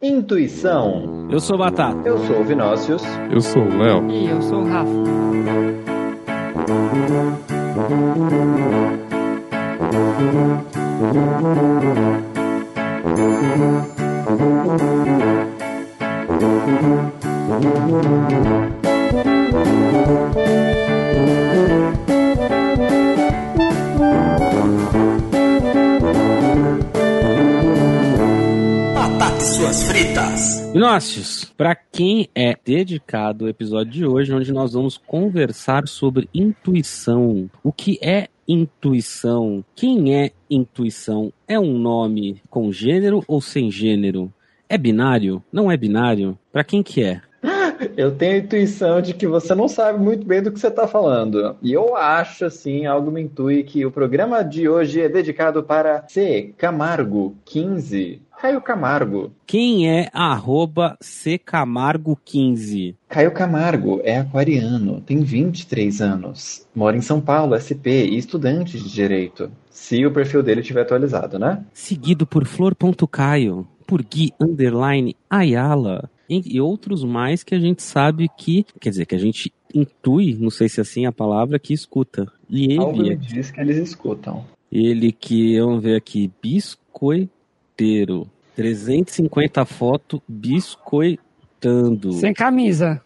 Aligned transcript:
Intuição. 0.00 1.26
Eu 1.28 1.40
sou 1.40 1.58
Batata. 1.58 2.08
Eu 2.08 2.18
sou 2.18 2.40
o 2.40 2.44
Vinócius. 2.44 3.02
Eu 3.32 3.40
sou 3.40 3.62
o 3.62 3.78
Léo. 3.78 4.08
E 4.08 4.28
eu 4.28 4.40
sou 4.40 4.60
o 4.60 4.68
Rafa. 4.68 4.92
Suas 29.48 29.82
fritas. 29.84 30.70
Vinócius, 30.72 31.44
para 31.56 31.74
quem 31.74 32.28
é 32.34 32.54
dedicado 32.62 33.44
o 33.46 33.48
episódio 33.48 33.92
de 33.92 34.06
hoje, 34.06 34.32
onde 34.32 34.52
nós 34.52 34.74
vamos 34.74 34.98
conversar 34.98 35.88
sobre 35.88 36.28
intuição. 36.34 37.48
O 37.62 37.72
que 37.72 37.98
é 38.02 38.28
intuição? 38.46 39.64
Quem 39.74 40.14
é 40.14 40.32
intuição? 40.50 41.32
É 41.46 41.58
um 41.58 41.78
nome 41.78 42.42
com 42.50 42.70
gênero 42.70 43.24
ou 43.26 43.40
sem 43.40 43.70
gênero? 43.70 44.30
É 44.68 44.76
binário? 44.76 45.42
Não 45.50 45.70
é 45.70 45.76
binário? 45.78 46.38
Para 46.52 46.62
quem 46.62 46.82
que 46.82 47.02
é? 47.02 47.22
Eu 47.96 48.12
tenho 48.12 48.34
a 48.34 48.38
intuição 48.38 49.00
de 49.00 49.14
que 49.14 49.26
você 49.26 49.54
não 49.54 49.68
sabe 49.68 49.98
muito 49.98 50.26
bem 50.26 50.42
do 50.42 50.52
que 50.52 50.58
você 50.58 50.68
está 50.68 50.86
falando. 50.86 51.56
E 51.62 51.72
eu 51.72 51.96
acho, 51.96 52.44
assim, 52.44 52.86
algo 52.86 53.10
me 53.10 53.22
intui 53.22 53.62
que 53.62 53.84
o 53.84 53.90
programa 53.90 54.42
de 54.42 54.68
hoje 54.68 55.00
é 55.00 55.08
dedicado 55.08 55.62
para 55.62 56.04
C. 56.08 56.54
Camargo 56.56 57.36
15. 57.44 58.22
Caio 58.40 58.60
Camargo. 58.60 59.32
Quem 59.44 59.90
é 59.90 60.08
arroba 60.12 60.96
ccamargo15? 61.02 62.94
Caio 63.08 63.32
Camargo 63.32 64.00
é 64.04 64.18
aquariano, 64.18 65.00
tem 65.00 65.24
23 65.24 66.00
anos, 66.00 66.64
mora 66.72 66.96
em 66.96 67.00
São 67.00 67.20
Paulo, 67.20 67.58
SP 67.58 68.06
e 68.06 68.16
estudante 68.16 68.78
de 68.78 68.88
direito. 68.92 69.50
Se 69.68 70.06
o 70.06 70.12
perfil 70.12 70.40
dele 70.44 70.60
estiver 70.60 70.82
atualizado, 70.82 71.36
né? 71.36 71.64
Seguido 71.72 72.28
por 72.28 72.46
flor.caio, 72.46 73.66
por 73.84 74.04
Gui 74.04 74.32
Underline 74.40 75.16
Ayala 75.28 76.08
e 76.28 76.60
outros 76.60 77.04
mais 77.04 77.42
que 77.42 77.54
a 77.54 77.58
gente 77.58 77.82
sabe 77.82 78.28
que, 78.36 78.64
quer 78.80 78.90
dizer, 78.90 79.06
que 79.06 79.14
a 79.14 79.18
gente 79.18 79.52
intui, 79.74 80.34
não 80.38 80.50
sei 80.50 80.68
se 80.68 80.80
é 80.80 80.82
assim 80.82 81.06
a 81.06 81.12
palavra, 81.12 81.58
que 81.58 81.72
escuta. 81.72 82.30
E 82.48 82.76
Algo 82.78 82.98
me 83.00 83.08
ele, 83.08 83.16
diz 83.16 83.50
que 83.50 83.60
eles 83.60 83.76
escutam. 83.78 84.44
ele 84.70 85.12
que, 85.12 85.58
vamos 85.58 85.82
ver 85.82 85.96
aqui, 85.96 86.30
biscoiteiro. 86.42 88.28
350 88.56 89.64
fotos 89.64 90.20
biscoitando. 90.28 92.12
Sem 92.12 92.34
camisa. 92.34 93.00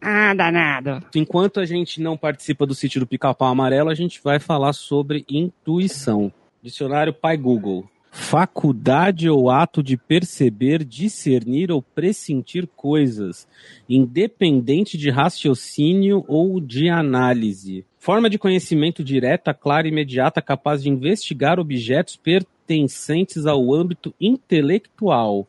Ah, 0.00 0.34
danado. 0.34 1.04
Enquanto 1.14 1.60
a 1.60 1.66
gente 1.66 2.00
não 2.00 2.16
participa 2.16 2.66
do 2.66 2.74
sítio 2.74 3.00
do 3.00 3.06
Pica-Pau 3.06 3.48
Amarelo, 3.48 3.90
a 3.90 3.94
gente 3.94 4.20
vai 4.22 4.38
falar 4.38 4.72
sobre 4.72 5.24
intuição. 5.28 6.32
Dicionário 6.62 7.12
Pai 7.12 7.36
Google. 7.36 7.88
Faculdade 8.10 9.28
ou 9.28 9.50
ato 9.50 9.82
de 9.82 9.96
perceber, 9.96 10.84
discernir 10.84 11.70
ou 11.70 11.82
pressentir 11.82 12.66
coisas, 12.74 13.46
independente 13.88 14.96
de 14.96 15.10
raciocínio 15.10 16.24
ou 16.26 16.60
de 16.60 16.88
análise. 16.88 17.84
Forma 17.98 18.30
de 18.30 18.38
conhecimento 18.38 19.04
direta, 19.04 19.52
clara 19.52 19.86
e 19.86 19.90
imediata, 19.90 20.40
capaz 20.40 20.82
de 20.82 20.88
investigar 20.88 21.60
objetos 21.60 22.16
pertencentes 22.16 23.46
ao 23.46 23.72
âmbito 23.74 24.14
intelectual, 24.20 25.46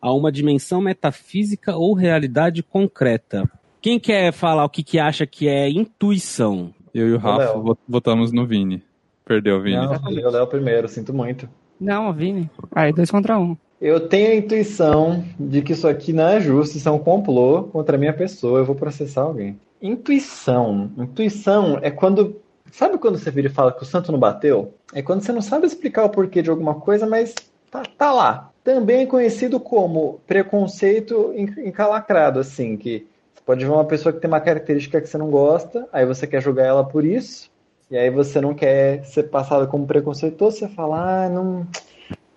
a 0.00 0.12
uma 0.12 0.32
dimensão 0.32 0.80
metafísica 0.80 1.76
ou 1.76 1.94
realidade 1.94 2.62
concreta. 2.62 3.48
Quem 3.80 3.98
quer 3.98 4.32
falar 4.32 4.64
o 4.64 4.68
que, 4.68 4.82
que 4.82 4.98
acha 4.98 5.26
que 5.26 5.48
é 5.48 5.68
intuição? 5.68 6.72
Eu 6.94 7.08
e 7.08 7.12
o 7.12 7.18
Rafa 7.18 7.54
Léo. 7.54 7.78
votamos 7.88 8.32
no 8.32 8.46
Vini. 8.46 8.82
Perdeu, 9.24 9.62
Vini. 9.62 9.76
Não, 9.76 10.10
eu 10.10 10.30
Léo 10.30 10.46
primeiro, 10.46 10.88
sinto 10.88 11.14
muito. 11.14 11.48
Não, 11.80 12.12
Vini. 12.12 12.50
Aí, 12.74 12.92
dois 12.92 13.10
contra 13.10 13.38
um. 13.38 13.56
Eu 13.80 14.08
tenho 14.08 14.30
a 14.30 14.34
intuição 14.36 15.24
de 15.38 15.60
que 15.60 15.72
isso 15.72 15.88
aqui 15.88 16.12
não 16.12 16.28
é 16.28 16.40
justo, 16.40 16.76
isso 16.76 16.88
é 16.88 16.92
um 16.92 17.00
complô 17.00 17.64
contra 17.64 17.96
a 17.96 17.98
minha 17.98 18.12
pessoa, 18.12 18.60
eu 18.60 18.64
vou 18.64 18.76
processar 18.76 19.22
alguém. 19.22 19.58
Intuição. 19.80 20.90
Intuição 20.96 21.78
é 21.82 21.90
quando. 21.90 22.40
Sabe 22.70 22.96
quando 22.96 23.18
você 23.18 23.30
vira 23.30 23.48
e 23.48 23.50
fala 23.50 23.72
que 23.72 23.82
o 23.82 23.86
santo 23.86 24.12
não 24.12 24.18
bateu? 24.20 24.72
É 24.94 25.02
quando 25.02 25.22
você 25.22 25.32
não 25.32 25.42
sabe 25.42 25.66
explicar 25.66 26.04
o 26.04 26.10
porquê 26.10 26.40
de 26.40 26.48
alguma 26.48 26.76
coisa, 26.76 27.06
mas 27.06 27.34
tá, 27.70 27.82
tá 27.98 28.12
lá. 28.12 28.50
Também 28.62 29.02
é 29.02 29.06
conhecido 29.06 29.58
como 29.58 30.20
preconceito 30.26 31.32
en- 31.34 31.68
encalacrado, 31.68 32.38
assim, 32.38 32.76
que 32.76 33.06
você 33.34 33.42
pode 33.44 33.64
ver 33.64 33.70
uma 33.72 33.84
pessoa 33.84 34.12
que 34.12 34.20
tem 34.20 34.28
uma 34.28 34.40
característica 34.40 35.00
que 35.00 35.08
você 35.08 35.18
não 35.18 35.28
gosta, 35.28 35.88
aí 35.92 36.06
você 36.06 36.26
quer 36.26 36.40
julgar 36.40 36.66
ela 36.66 36.84
por 36.84 37.04
isso, 37.04 37.50
e 37.92 37.96
aí 37.98 38.08
você 38.08 38.40
não 38.40 38.54
quer 38.54 39.04
ser 39.04 39.24
passado 39.24 39.68
como 39.68 39.86
preconceituoso, 39.86 40.56
você 40.56 40.68
fala, 40.68 41.26
ah, 41.26 41.28
não. 41.28 41.66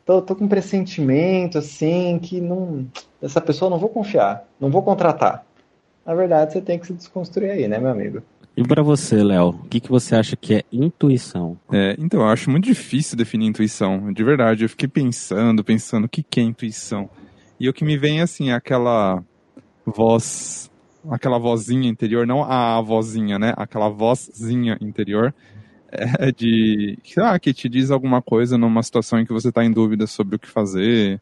Tô, 0.05 0.21
tô 0.21 0.35
com 0.35 0.43
um 0.43 0.49
pressentimento, 0.49 1.57
assim, 1.57 2.19
que 2.21 2.41
não. 2.41 2.85
Essa 3.21 3.39
pessoa 3.39 3.71
não 3.71 3.79
vou 3.79 3.87
confiar, 3.87 4.45
não 4.59 4.69
vou 4.69 4.83
contratar. 4.83 5.45
Na 6.05 6.13
verdade, 6.13 6.51
você 6.51 6.61
tem 6.61 6.77
que 6.77 6.85
se 6.85 6.93
desconstruir 6.93 7.51
aí, 7.51 7.69
né, 7.69 7.79
meu 7.79 7.89
amigo? 7.89 8.21
E 8.57 8.63
para 8.67 8.83
você, 8.83 9.23
Léo, 9.23 9.51
o 9.51 9.69
que, 9.69 9.79
que 9.79 9.89
você 9.89 10.13
acha 10.13 10.35
que 10.35 10.55
é 10.55 10.63
intuição? 10.69 11.57
É, 11.71 11.95
então, 11.97 12.19
eu 12.19 12.27
acho 12.27 12.51
muito 12.51 12.65
difícil 12.65 13.17
definir 13.17 13.47
intuição. 13.47 14.11
De 14.11 14.23
verdade, 14.25 14.65
eu 14.65 14.69
fiquei 14.69 14.89
pensando, 14.89 15.63
pensando 15.63 16.03
o 16.03 16.09
que, 16.09 16.21
que 16.21 16.41
é 16.41 16.43
intuição. 16.43 17.09
E 17.57 17.69
o 17.69 17.73
que 17.73 17.85
me 17.85 17.97
vem, 17.97 18.19
assim, 18.19 18.49
é 18.49 18.53
aquela 18.53 19.23
voz, 19.85 20.69
aquela 21.09 21.37
vozinha 21.37 21.89
interior, 21.89 22.25
não 22.25 22.43
a 22.43 22.81
vozinha, 22.81 23.37
né? 23.39 23.53
Aquela 23.57 23.89
vozinha 23.89 24.77
interior 24.81 25.33
é 25.91 26.31
de, 26.31 26.97
lá, 27.17 27.37
que 27.39 27.53
te 27.53 27.69
diz 27.69 27.91
alguma 27.91 28.21
coisa 28.21 28.57
numa 28.57 28.83
situação 28.83 29.19
em 29.19 29.25
que 29.25 29.33
você 29.33 29.49
está 29.49 29.63
em 29.63 29.71
dúvida 29.71 30.07
sobre 30.07 30.35
o 30.35 30.39
que 30.39 30.47
fazer 30.47 31.21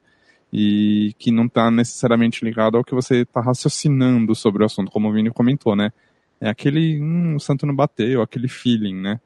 e 0.51 1.13
que 1.17 1.31
não 1.31 1.45
está 1.45 1.69
necessariamente 1.69 2.43
ligado 2.43 2.77
ao 2.77 2.83
que 2.83 2.93
você 2.93 3.21
está 3.21 3.41
raciocinando 3.41 4.35
sobre 4.35 4.63
o 4.63 4.65
assunto, 4.65 4.91
como 4.91 5.09
o 5.09 5.13
Vini 5.13 5.29
comentou, 5.29 5.75
né? 5.75 5.91
É 6.39 6.49
aquele, 6.49 7.01
hum, 7.01 7.35
o 7.35 7.39
santo 7.39 7.65
não 7.65 7.75
bateu, 7.75 8.21
aquele 8.21 8.47
feeling, 8.47 8.95
né? 8.95 9.19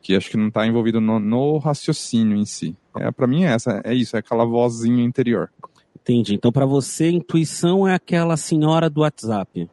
Que 0.00 0.16
acho 0.16 0.30
que 0.30 0.36
não 0.36 0.48
está 0.48 0.66
envolvido 0.66 1.00
no, 1.00 1.18
no 1.18 1.58
raciocínio 1.58 2.36
em 2.36 2.44
si. 2.44 2.76
É, 2.96 3.10
para 3.10 3.26
mim 3.26 3.44
é 3.44 3.52
essa, 3.52 3.80
é 3.84 3.94
isso, 3.94 4.16
é 4.16 4.18
aquela 4.18 4.44
vozinha 4.44 5.04
interior 5.04 5.50
Entendi. 6.02 6.34
Então, 6.34 6.50
para 6.50 6.66
você, 6.66 7.10
intuição 7.10 7.86
é 7.86 7.94
aquela 7.94 8.36
senhora 8.36 8.90
do 8.90 9.02
WhatsApp. 9.02 9.70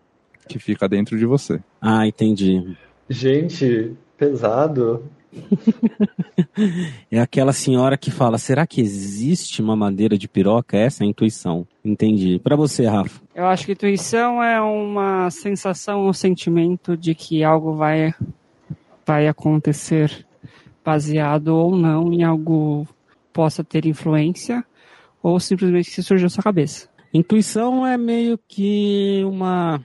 Que 0.49 0.59
fica 0.59 0.89
dentro 0.89 1.17
de 1.17 1.25
você. 1.25 1.61
Ah, 1.79 2.07
entendi. 2.07 2.75
Gente, 3.07 3.93
pesado. 4.17 5.03
É 7.09 7.19
aquela 7.19 7.53
senhora 7.53 7.97
que 7.97 8.11
fala: 8.11 8.37
será 8.37 8.67
que 8.67 8.81
existe 8.81 9.61
uma 9.61 9.75
madeira 9.75 10.17
de 10.17 10.27
piroca? 10.27 10.75
Essa 10.75 11.03
é 11.03 11.05
a 11.05 11.09
intuição. 11.09 11.65
Entendi. 11.85 12.37
Para 12.39 12.55
você, 12.55 12.85
Rafa. 12.85 13.21
Eu 13.33 13.45
acho 13.45 13.65
que 13.65 13.71
intuição 13.71 14.43
é 14.43 14.59
uma 14.59 15.29
sensação, 15.29 16.07
um 16.07 16.11
sentimento 16.11 16.97
de 16.97 17.15
que 17.15 17.43
algo 17.43 17.75
vai, 17.75 18.13
vai 19.05 19.27
acontecer 19.27 20.25
baseado 20.83 21.49
ou 21.49 21.75
não 21.75 22.11
em 22.11 22.23
algo 22.23 22.85
possa 23.31 23.63
ter 23.63 23.85
influência 23.85 24.65
ou 25.23 25.39
simplesmente 25.39 25.91
que 25.91 26.01
surgiu 26.01 26.25
na 26.25 26.29
sua 26.29 26.43
cabeça. 26.43 26.89
Intuição 27.13 27.85
é 27.87 27.97
meio 27.97 28.39
que 28.47 29.23
uma 29.23 29.81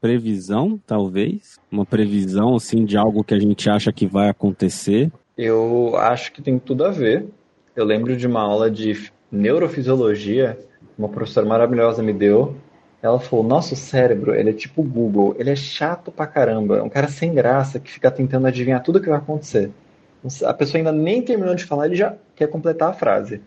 previsão, 0.00 0.80
talvez. 0.86 1.58
Uma 1.70 1.84
previsão, 1.84 2.56
assim, 2.56 2.84
de 2.84 2.96
algo 2.96 3.22
que 3.22 3.34
a 3.34 3.38
gente 3.38 3.68
acha 3.68 3.92
que 3.92 4.06
vai 4.06 4.28
acontecer. 4.28 5.10
Eu 5.36 5.96
acho 5.96 6.32
que 6.32 6.42
tem 6.42 6.58
tudo 6.58 6.84
a 6.84 6.90
ver. 6.90 7.26
Eu 7.76 7.84
lembro 7.84 8.16
de 8.16 8.26
uma 8.26 8.40
aula 8.40 8.70
de 8.70 9.10
neurofisiologia, 9.30 10.58
uma 10.98 11.08
professora 11.08 11.46
maravilhosa 11.46 12.02
me 12.02 12.12
deu. 12.12 12.56
Ela 13.02 13.18
falou: 13.18 13.44
Nosso 13.44 13.76
cérebro, 13.76 14.34
ele 14.34 14.50
é 14.50 14.52
tipo 14.52 14.82
Google, 14.82 15.34
ele 15.38 15.50
é 15.50 15.56
chato 15.56 16.10
pra 16.10 16.26
caramba. 16.26 16.78
É 16.78 16.82
um 16.82 16.88
cara 16.88 17.08
sem 17.08 17.32
graça 17.32 17.78
que 17.80 17.90
fica 17.90 18.10
tentando 18.10 18.46
adivinhar 18.46 18.82
tudo 18.82 18.96
o 18.96 19.00
que 19.00 19.08
vai 19.08 19.18
acontecer. 19.18 19.70
A 20.44 20.52
pessoa 20.52 20.78
ainda 20.78 20.92
nem 20.92 21.22
terminou 21.22 21.54
de 21.54 21.64
falar, 21.64 21.86
ele 21.86 21.96
já 21.96 22.14
quer 22.36 22.48
completar 22.48 22.90
a 22.90 22.92
frase. 22.92 23.40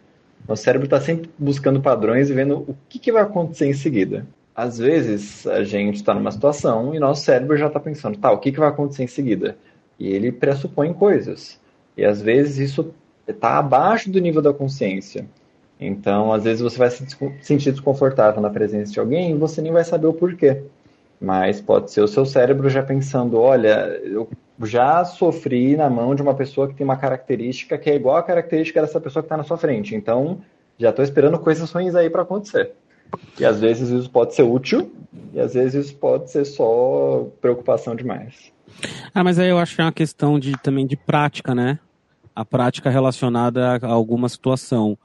O 0.47 0.55
cérebro 0.55 0.85
está 0.85 1.00
sempre 1.00 1.29
buscando 1.38 1.81
padrões 1.81 2.29
e 2.29 2.33
vendo 2.33 2.57
o 2.67 2.75
que, 2.89 3.00
que 3.00 3.11
vai 3.11 3.21
acontecer 3.21 3.67
em 3.67 3.73
seguida. 3.73 4.25
Às 4.55 4.77
vezes, 4.77 5.47
a 5.47 5.63
gente 5.63 5.95
está 5.95 6.13
numa 6.13 6.31
situação 6.31 6.94
e 6.94 7.00
nosso 7.00 7.23
cérebro 7.23 7.57
já 7.57 7.67
está 7.67 7.79
pensando, 7.79 8.17
tá, 8.17 8.31
o 8.31 8.38
que, 8.38 8.51
que 8.51 8.59
vai 8.59 8.69
acontecer 8.69 9.03
em 9.03 9.07
seguida? 9.07 9.57
E 10.00 10.07
ele 10.07 10.31
pressupõe 10.31 10.94
coisas. 10.94 11.59
E 11.97 12.05
às 12.05 12.21
vezes 12.21 12.69
isso 12.69 12.94
está 13.27 13.57
abaixo 13.57 14.11
do 14.11 14.19
nível 14.19 14.41
da 14.41 14.53
consciência. 14.53 15.25
Então, 15.79 16.31
às 16.31 16.44
vezes 16.44 16.61
você 16.61 16.77
vai 16.77 16.89
se 16.89 17.05
sentir 17.41 17.71
desconfortável 17.71 18.41
na 18.41 18.50
presença 18.50 18.91
de 18.91 19.00
alguém 19.00 19.31
e 19.31 19.38
você 19.38 19.61
nem 19.61 19.71
vai 19.71 19.83
saber 19.83 20.07
o 20.07 20.13
porquê. 20.13 20.63
Mas 21.19 21.59
pode 21.59 21.91
ser 21.91 22.01
o 22.01 22.07
seu 22.07 22.25
cérebro 22.25 22.69
já 22.69 22.83
pensando, 22.83 23.39
olha, 23.39 24.00
eu 24.03 24.29
já 24.63 25.03
sofri 25.03 25.75
na 25.75 25.89
mão 25.89 26.13
de 26.13 26.21
uma 26.21 26.33
pessoa 26.35 26.67
que 26.67 26.75
tem 26.75 26.83
uma 26.85 26.97
característica 26.97 27.77
que 27.77 27.89
é 27.89 27.95
igual 27.95 28.17
à 28.17 28.23
característica 28.23 28.81
dessa 28.81 29.00
pessoa 29.00 29.23
que 29.23 29.27
está 29.27 29.38
na 29.38 29.44
sua 29.44 29.57
frente. 29.57 29.95
Então, 29.95 30.41
já 30.77 30.89
estou 30.89 31.03
esperando 31.03 31.39
coisas 31.39 31.71
ruins 31.71 31.95
aí 31.95 32.09
para 32.09 32.21
acontecer. 32.21 32.73
E 33.39 33.45
às 33.45 33.60
vezes 33.60 33.89
isso 33.89 34.10
pode 34.10 34.36
ser 34.36 34.44
útil, 34.44 34.92
e 35.33 35.39
às 35.39 35.54
vezes 35.54 35.86
isso 35.86 35.95
pode 35.95 36.31
ser 36.31 36.45
só 36.45 37.27
preocupação 37.42 37.95
demais. 37.95 38.51
Ah, 39.13 39.24
mas 39.24 39.39
aí 39.39 39.50
eu 39.50 39.57
acho 39.57 39.75
que 39.75 39.81
é 39.81 39.86
uma 39.86 39.92
questão 39.92 40.39
de, 40.39 40.54
também 40.62 40.86
de 40.86 40.95
prática, 40.95 41.54
né? 41.54 41.80
A 42.36 42.44
prática 42.44 42.89
relacionada 42.89 43.77
a 43.81 43.88
alguma 43.88 44.27
situação. 44.30 44.98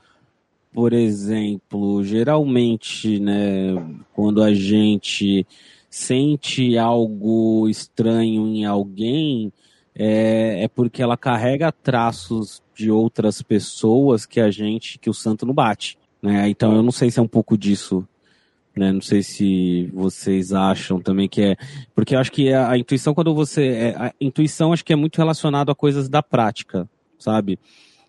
Por 0.73 0.93
exemplo, 0.93 2.05
geralmente, 2.05 3.19
né, 3.19 3.75
quando 4.13 4.43
a 4.43 4.53
gente 4.53 5.47
sente 5.91 6.77
algo 6.77 7.69
estranho 7.69 8.47
em 8.47 8.65
alguém, 8.65 9.53
é, 9.95 10.65
é 10.65 10.69
porque 10.69 11.03
ela 11.03 11.17
carrega 11.17 11.73
traços 11.73 12.63
de 12.75 12.91
outras 12.91 13.43
pessoas 13.43 14.25
que 14.25 14.41
a 14.41 14.51
gente, 14.51 14.99
que 14.99 15.11
o 15.11 15.15
santo 15.15 15.45
não 15.45 15.55
bate. 15.55 15.99
Né? 16.23 16.49
Então 16.49 16.75
eu 16.75 16.83
não 16.83 16.93
sei 16.93 17.11
se 17.11 17.19
é 17.19 17.23
um 17.23 17.29
pouco 17.29 17.57
disso 17.57 18.07
né? 18.79 18.93
Não 18.93 19.01
sei 19.01 19.23
se 19.23 19.91
vocês 19.93 20.53
acham 20.53 21.01
também 21.01 21.29
que 21.29 21.43
é. 21.43 21.57
Porque 21.95 22.15
eu 22.15 22.21
acho 22.21 22.31
que 22.31 22.53
a, 22.53 22.79
intuição, 22.79 23.13
quando 23.13 23.35
você. 23.35 23.67
É, 23.67 23.97
a 23.97 24.15
intuição 24.21 24.73
acho 24.73 24.85
que 24.85 24.93
é 24.93 24.97
muito 24.97 25.19
relacionado 25.19 25.71
a 25.71 25.75
coisas 25.75 26.09
da 26.09 26.23
prática, 26.23 26.89
sabe? 27.19 27.59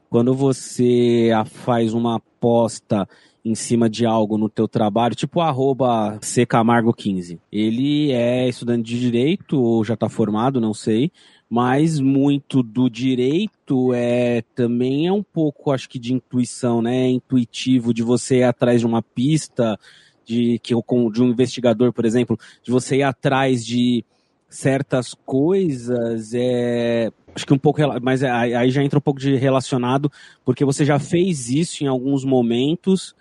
Quando 0.09 0.33
você 0.33 1.29
faz 1.45 1.93
uma 1.93 2.17
aposta 2.17 3.07
em 3.43 3.55
cima 3.55 3.89
de 3.89 4.05
algo 4.05 4.37
no 4.37 4.49
teu 4.49 4.67
trabalho, 4.67 5.15
tipo 5.15 5.39
arroba 5.39 6.19
ccamargo15. 6.21 7.39
Ele 7.51 8.11
é 8.11 8.47
estudante 8.47 8.83
de 8.83 8.99
direito 8.99 9.59
ou 9.59 9.83
já 9.83 9.93
está 9.93 10.09
formado, 10.09 10.59
não 10.59 10.73
sei, 10.73 11.11
mas 11.49 11.99
muito 11.99 12.61
do 12.61 12.89
direito 12.89 13.91
é 13.93 14.43
também 14.53 15.07
é 15.07 15.11
um 15.11 15.23
pouco, 15.23 15.71
acho 15.71 15.89
que 15.89 15.97
de 15.97 16.13
intuição, 16.13 16.81
né? 16.81 17.05
É 17.05 17.09
intuitivo 17.09 17.93
de 17.93 18.03
você 18.03 18.37
ir 18.37 18.43
atrás 18.43 18.81
de 18.81 18.85
uma 18.85 19.01
pista, 19.01 19.79
de 20.23 20.59
que 20.59 20.75
de 20.75 21.21
um 21.23 21.29
investigador, 21.29 21.91
por 21.91 22.05
exemplo, 22.05 22.37
de 22.61 22.71
você 22.71 22.97
ir 22.97 23.03
atrás 23.03 23.65
de 23.65 24.05
certas 24.47 25.15
coisas, 25.25 26.33
é, 26.35 27.11
acho 27.33 27.45
que 27.47 27.53
um 27.53 27.57
pouco, 27.57 27.81
mas 28.01 28.21
é, 28.21 28.29
aí 28.29 28.69
já 28.69 28.83
entra 28.83 28.99
um 28.99 29.01
pouco 29.01 29.19
de 29.19 29.35
relacionado, 29.35 30.11
porque 30.45 30.63
você 30.63 30.85
já 30.85 30.99
fez 30.99 31.49
isso 31.49 31.83
em 31.83 31.87
alguns 31.87 32.23
momentos, 32.23 33.15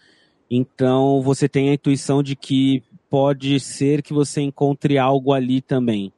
então 0.50 1.22
você 1.22 1.48
tem 1.48 1.70
a 1.70 1.74
intuição 1.74 2.22
de 2.22 2.36
que 2.36 2.82
pode 3.08 3.58
ser 3.58 4.02
que 4.02 4.12
você 4.12 4.42
encontre 4.42 4.98
algo 4.98 5.32
ali 5.32 5.62
também, 5.62 6.12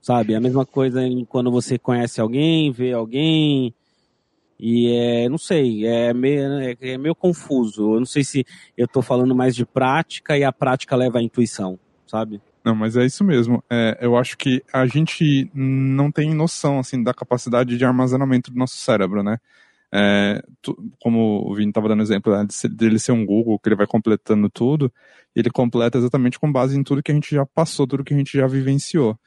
sabe? 0.00 0.34
A 0.34 0.40
mesma 0.40 0.64
coisa 0.64 1.00
quando 1.28 1.50
você 1.50 1.78
conhece 1.78 2.20
alguém, 2.20 2.70
vê 2.70 2.92
alguém, 2.92 3.74
e 4.62 4.92
é, 4.92 5.28
não 5.28 5.38
sei, 5.38 5.86
é 5.86 6.12
meio, 6.12 6.42
é, 6.60 6.76
é 6.80 6.98
meio 6.98 7.14
confuso. 7.14 7.94
Eu 7.94 8.00
não 8.00 8.06
sei 8.06 8.22
se 8.22 8.44
eu 8.76 8.84
estou 8.84 9.02
falando 9.02 9.34
mais 9.34 9.56
de 9.56 9.64
prática 9.64 10.36
e 10.36 10.44
a 10.44 10.52
prática 10.52 10.94
leva 10.94 11.18
à 11.18 11.22
intuição, 11.22 11.78
sabe? 12.06 12.42
Não, 12.62 12.74
mas 12.74 12.94
é 12.94 13.06
isso 13.06 13.24
mesmo. 13.24 13.64
É, 13.70 13.96
eu 14.02 14.18
acho 14.18 14.36
que 14.36 14.62
a 14.70 14.86
gente 14.86 15.50
não 15.54 16.12
tem 16.12 16.34
noção 16.34 16.78
assim 16.78 17.02
da 17.02 17.14
capacidade 17.14 17.78
de 17.78 17.84
armazenamento 17.86 18.50
do 18.50 18.58
nosso 18.58 18.76
cérebro, 18.76 19.22
né? 19.22 19.38
É, 19.92 20.42
tu, 20.60 20.76
como 21.00 21.50
o 21.50 21.54
Vini 21.54 21.70
estava 21.70 21.88
dando 21.88 22.02
exemplo 22.02 22.30
né, 22.30 22.46
dele 22.70 22.98
ser 22.98 23.12
um 23.12 23.24
Google, 23.24 23.58
que 23.58 23.68
ele 23.68 23.76
vai 23.76 23.86
completando 23.86 24.48
tudo, 24.50 24.92
ele 25.34 25.50
completa 25.50 25.96
exatamente 25.96 26.38
com 26.38 26.52
base 26.52 26.78
em 26.78 26.82
tudo 26.84 27.02
que 27.02 27.10
a 27.10 27.14
gente 27.14 27.34
já 27.34 27.46
passou, 27.46 27.86
tudo 27.86 28.04
que 28.04 28.12
a 28.12 28.16
gente 28.16 28.36
já 28.36 28.46
vivenciou. 28.46 29.18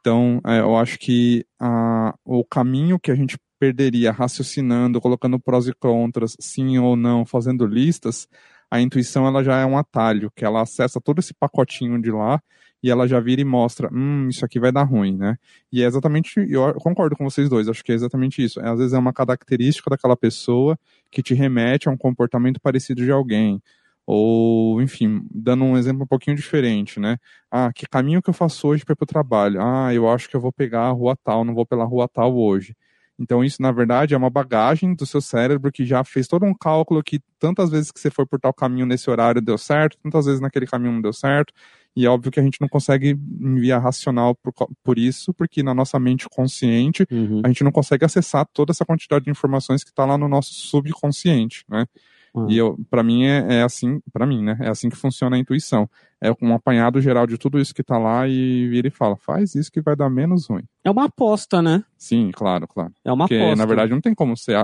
Então, 0.00 0.40
é, 0.46 0.60
eu 0.60 0.76
acho 0.76 0.98
que 0.98 1.44
a, 1.58 2.14
o 2.24 2.44
caminho 2.44 2.98
que 2.98 3.10
a 3.10 3.14
gente 3.14 3.38
perderia 3.58 4.10
raciocinando, 4.10 5.00
colocando 5.00 5.38
prós 5.38 5.68
e 5.68 5.74
contras, 5.74 6.34
sim 6.40 6.78
ou 6.78 6.96
não, 6.96 7.26
fazendo 7.26 7.66
listas, 7.66 8.26
a 8.70 8.80
intuição 8.80 9.26
ela 9.26 9.44
já 9.44 9.58
é 9.58 9.66
um 9.66 9.76
atalho, 9.76 10.32
que 10.34 10.44
ela 10.44 10.62
acessa 10.62 11.00
todo 11.00 11.18
esse 11.18 11.34
pacotinho 11.34 12.00
de 12.00 12.10
lá 12.10 12.40
e 12.82 12.90
ela 12.90 13.06
já 13.06 13.20
vira 13.20 13.42
e 13.42 13.44
mostra, 13.44 13.90
hum, 13.92 14.28
isso 14.30 14.44
aqui 14.44 14.58
vai 14.58 14.72
dar 14.72 14.84
ruim, 14.84 15.14
né? 15.16 15.36
E 15.70 15.82
é 15.82 15.86
exatamente, 15.86 16.40
eu 16.48 16.72
concordo 16.74 17.14
com 17.14 17.24
vocês 17.28 17.48
dois, 17.48 17.68
acho 17.68 17.84
que 17.84 17.92
é 17.92 17.94
exatamente 17.94 18.42
isso. 18.42 18.58
Às 18.60 18.78
vezes 18.78 18.94
é 18.94 18.98
uma 18.98 19.12
característica 19.12 19.90
daquela 19.90 20.16
pessoa 20.16 20.78
que 21.10 21.22
te 21.22 21.34
remete 21.34 21.88
a 21.88 21.92
um 21.92 21.96
comportamento 21.96 22.58
parecido 22.60 23.04
de 23.04 23.10
alguém. 23.10 23.62
Ou, 24.12 24.82
enfim, 24.82 25.24
dando 25.32 25.62
um 25.62 25.78
exemplo 25.78 26.02
um 26.02 26.06
pouquinho 26.06 26.36
diferente, 26.36 26.98
né? 26.98 27.16
Ah, 27.48 27.70
que 27.72 27.86
caminho 27.86 28.20
que 28.20 28.28
eu 28.28 28.34
faço 28.34 28.66
hoje 28.66 28.84
para 28.84 28.92
ir 28.92 28.96
para 28.96 29.04
o 29.04 29.06
trabalho? 29.06 29.60
Ah, 29.62 29.94
eu 29.94 30.10
acho 30.10 30.28
que 30.28 30.34
eu 30.34 30.40
vou 30.40 30.52
pegar 30.52 30.88
a 30.88 30.90
rua 30.90 31.16
tal, 31.22 31.44
não 31.44 31.54
vou 31.54 31.64
pela 31.64 31.84
rua 31.84 32.08
tal 32.12 32.36
hoje. 32.36 32.74
Então, 33.16 33.44
isso, 33.44 33.62
na 33.62 33.70
verdade, 33.70 34.12
é 34.12 34.16
uma 34.16 34.28
bagagem 34.28 34.96
do 34.96 35.06
seu 35.06 35.20
cérebro 35.20 35.70
que 35.70 35.84
já 35.84 36.02
fez 36.02 36.26
todo 36.26 36.44
um 36.44 36.52
cálculo 36.52 37.04
que 37.04 37.20
tantas 37.38 37.70
vezes 37.70 37.92
que 37.92 38.00
você 38.00 38.10
foi 38.10 38.26
por 38.26 38.40
tal 38.40 38.52
caminho 38.52 38.84
nesse 38.84 39.08
horário 39.08 39.40
deu 39.40 39.56
certo, 39.56 39.96
tantas 40.02 40.26
vezes 40.26 40.40
naquele 40.40 40.66
caminho 40.66 40.94
não 40.94 41.00
deu 41.00 41.12
certo. 41.12 41.54
E 41.94 42.04
é 42.04 42.08
óbvio 42.08 42.32
que 42.32 42.40
a 42.40 42.42
gente 42.42 42.60
não 42.60 42.68
consegue 42.68 43.16
enviar 43.40 43.80
racional 43.80 44.34
por, 44.34 44.52
por 44.82 44.98
isso, 44.98 45.32
porque 45.32 45.62
na 45.62 45.72
nossa 45.72 46.00
mente 46.00 46.26
consciente, 46.28 47.06
uhum. 47.12 47.42
a 47.44 47.48
gente 47.48 47.62
não 47.62 47.70
consegue 47.70 48.04
acessar 48.04 48.44
toda 48.52 48.72
essa 48.72 48.84
quantidade 48.84 49.26
de 49.26 49.30
informações 49.30 49.84
que 49.84 49.90
está 49.90 50.04
lá 50.04 50.18
no 50.18 50.26
nosso 50.26 50.52
subconsciente, 50.52 51.64
né? 51.68 51.86
Uhum. 52.34 52.50
E 52.50 52.56
eu, 52.56 52.78
para 52.88 53.02
mim 53.02 53.24
é, 53.24 53.58
é 53.58 53.62
assim, 53.62 54.00
para 54.12 54.26
mim, 54.26 54.42
né? 54.42 54.56
É 54.60 54.68
assim 54.68 54.88
que 54.88 54.96
funciona 54.96 55.36
a 55.36 55.38
intuição. 55.38 55.88
É 56.22 56.30
um 56.42 56.54
apanhado 56.54 57.00
geral 57.00 57.26
de 57.26 57.38
tudo 57.38 57.58
isso 57.58 57.74
que 57.74 57.82
tá 57.82 57.98
lá 57.98 58.28
e 58.28 58.68
vira 58.68 58.88
e 58.88 58.90
fala, 58.90 59.16
faz 59.16 59.54
isso 59.54 59.72
que 59.72 59.80
vai 59.80 59.96
dar 59.96 60.10
menos 60.10 60.48
ruim. 60.48 60.62
É 60.84 60.90
uma 60.90 61.06
aposta, 61.06 61.62
né? 61.62 61.82
Sim, 61.96 62.30
claro, 62.32 62.68
claro. 62.68 62.92
É 63.04 63.10
uma 63.10 63.24
Porque, 63.24 63.36
aposta. 63.36 63.56
na 63.56 63.66
verdade, 63.66 63.92
não 63.92 64.00
tem 64.00 64.14
como 64.14 64.36
você 64.36 64.54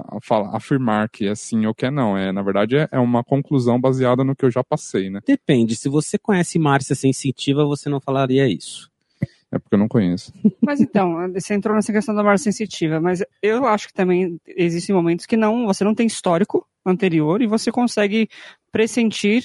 afirmar 0.53 1.09
que 1.09 1.27
é 1.27 1.35
sim 1.35 1.67
ou 1.67 1.75
que 1.75 1.87
é 1.87 1.91
não. 1.91 2.17
É, 2.17 2.31
na 2.31 2.43
verdade, 2.43 2.77
é, 2.77 2.89
é 2.93 2.99
uma 2.99 3.25
conclusão 3.25 3.81
baseada 3.81 4.23
no 4.23 4.37
que 4.37 4.45
eu 4.45 4.51
já 4.51 4.63
passei, 4.63 5.09
né? 5.09 5.21
Depende. 5.27 5.75
Se 5.77 5.89
você 5.89 6.19
conhece 6.19 6.59
Márcia 6.59 6.95
Sensitiva, 6.95 7.65
você 7.65 7.89
não 7.89 8.01
falaria 8.01 8.47
isso. 8.49 8.91
É 9.57 9.59
porque 9.59 9.75
eu 9.75 9.79
não 9.79 9.89
conheço. 9.89 10.33
Mas 10.61 10.81
então, 10.81 11.33
você 11.33 11.55
entrou 11.55 11.75
nessa 11.75 11.93
questão 11.93 12.15
da 12.15 12.23
Márcia 12.23 12.53
sensitiva, 12.53 13.01
mas 13.01 13.23
eu 13.43 13.67
acho 13.67 13.89
que 13.89 13.95
também 13.95 14.39
existem 14.47 14.95
momentos 14.95 15.25
que 15.25 15.37
não, 15.37 15.65
você 15.67 15.83
não 15.83 15.95
tem 15.95 16.07
histórico 16.07 16.67
anterior 16.85 17.41
e 17.41 17.47
você 17.47 17.73
consegue 17.73 18.29
pressentir 18.71 19.45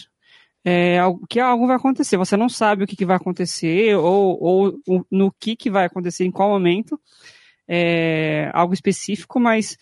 é, 0.66 0.98
que 1.30 1.40
algo 1.40 1.66
vai 1.66 1.78
acontecer. 1.78 2.18
Você 2.18 2.36
não 2.36 2.50
sabe 2.50 2.84
o 2.84 2.88
que, 2.88 2.96
que 2.98 3.06
vai 3.06 3.16
acontecer 3.16 3.96
ou, 3.96 4.38
ou, 4.86 5.06
no 5.10 5.31
que, 5.40 5.56
que 5.56 5.69
vai 5.69 5.86
acontecer, 5.86 6.25
em 6.25 6.31
qual 6.31 6.50
momento, 6.50 7.00
é, 7.66 8.52
algo 8.54 8.74
específico, 8.74 9.40
mas 9.40 9.78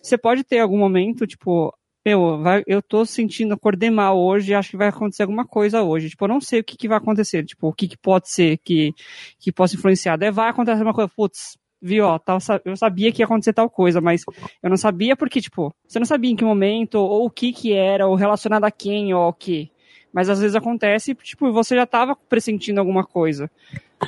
você 0.00 0.16
pode 0.16 0.44
ter 0.44 0.60
algum 0.60 0.78
momento, 0.78 1.26
tipo, 1.26 1.76
eu, 2.04 2.38
vai, 2.42 2.62
eu 2.66 2.82
tô 2.82 3.04
sentindo, 3.06 3.54
acordei 3.54 3.90
mal 3.90 4.20
hoje, 4.20 4.52
acho 4.52 4.70
que 4.70 4.76
vai 4.76 4.88
acontecer 4.88 5.22
alguma 5.22 5.46
coisa 5.46 5.82
hoje. 5.82 6.10
Tipo, 6.10 6.24
eu 6.24 6.28
não 6.28 6.40
sei 6.40 6.60
o 6.60 6.64
que, 6.64 6.76
que 6.76 6.88
vai 6.88 6.98
acontecer, 6.98 7.44
tipo, 7.44 7.68
o 7.68 7.72
que, 7.72 7.88
que 7.88 7.96
pode 7.96 8.28
ser 8.28 8.58
que, 8.58 8.92
que 9.38 9.50
possa 9.50 9.74
influenciar. 9.74 10.16
Daí 10.16 10.30
vai 10.30 10.50
acontecer 10.50 10.82
uma 10.82 10.92
coisa, 10.92 11.10
putz, 11.16 11.56
viu, 11.80 12.04
ó, 12.04 12.20
eu 12.64 12.76
sabia 12.76 13.10
que 13.10 13.22
ia 13.22 13.24
acontecer 13.24 13.54
tal 13.54 13.70
coisa, 13.70 14.00
mas 14.00 14.22
eu 14.62 14.68
não 14.68 14.76
sabia 14.76 15.16
porque, 15.16 15.40
tipo, 15.40 15.74
você 15.86 15.98
não 15.98 16.06
sabia 16.06 16.30
em 16.30 16.36
que 16.36 16.44
momento, 16.44 16.96
ou 16.96 17.26
o 17.26 17.30
que 17.30 17.52
que 17.52 17.72
era, 17.72 18.06
ou 18.06 18.14
relacionado 18.14 18.64
a 18.64 18.70
quem, 18.70 19.14
ou 19.14 19.28
o 19.28 19.32
que. 19.32 19.70
Mas 20.12 20.28
às 20.28 20.40
vezes 20.40 20.54
acontece, 20.54 21.14
tipo, 21.14 21.52
você 21.52 21.74
já 21.74 21.82
estava 21.84 22.14
pressentindo 22.14 22.80
alguma 22.80 23.04
coisa. 23.04 23.50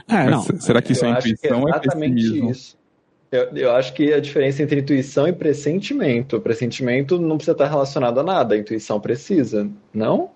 É, 0.09 0.31
não. 0.31 0.43
Será 0.61 0.81
que 0.83 0.93
isso 0.93 1.05
é 1.05 1.11
intuição 1.11 1.63
ou 1.63 1.69
é 1.69 1.81
pessimismo? 1.81 2.51
Isso. 2.51 2.79
Eu, 3.31 3.57
eu, 3.57 3.73
acho 3.73 3.93
que 3.93 4.13
a 4.13 4.21
diferença 4.21 4.63
entre 4.63 4.81
intuição 4.81 5.27
e 5.27 5.33
pressentimento. 5.33 6.41
Pressentimento 6.41 7.19
não 7.19 7.37
precisa 7.37 7.53
estar 7.53 7.69
relacionado 7.69 8.21
a 8.21 8.23
nada, 8.23 8.55
a 8.55 8.59
intuição 8.59 9.01
precisa, 9.01 9.69
não? 9.93 10.31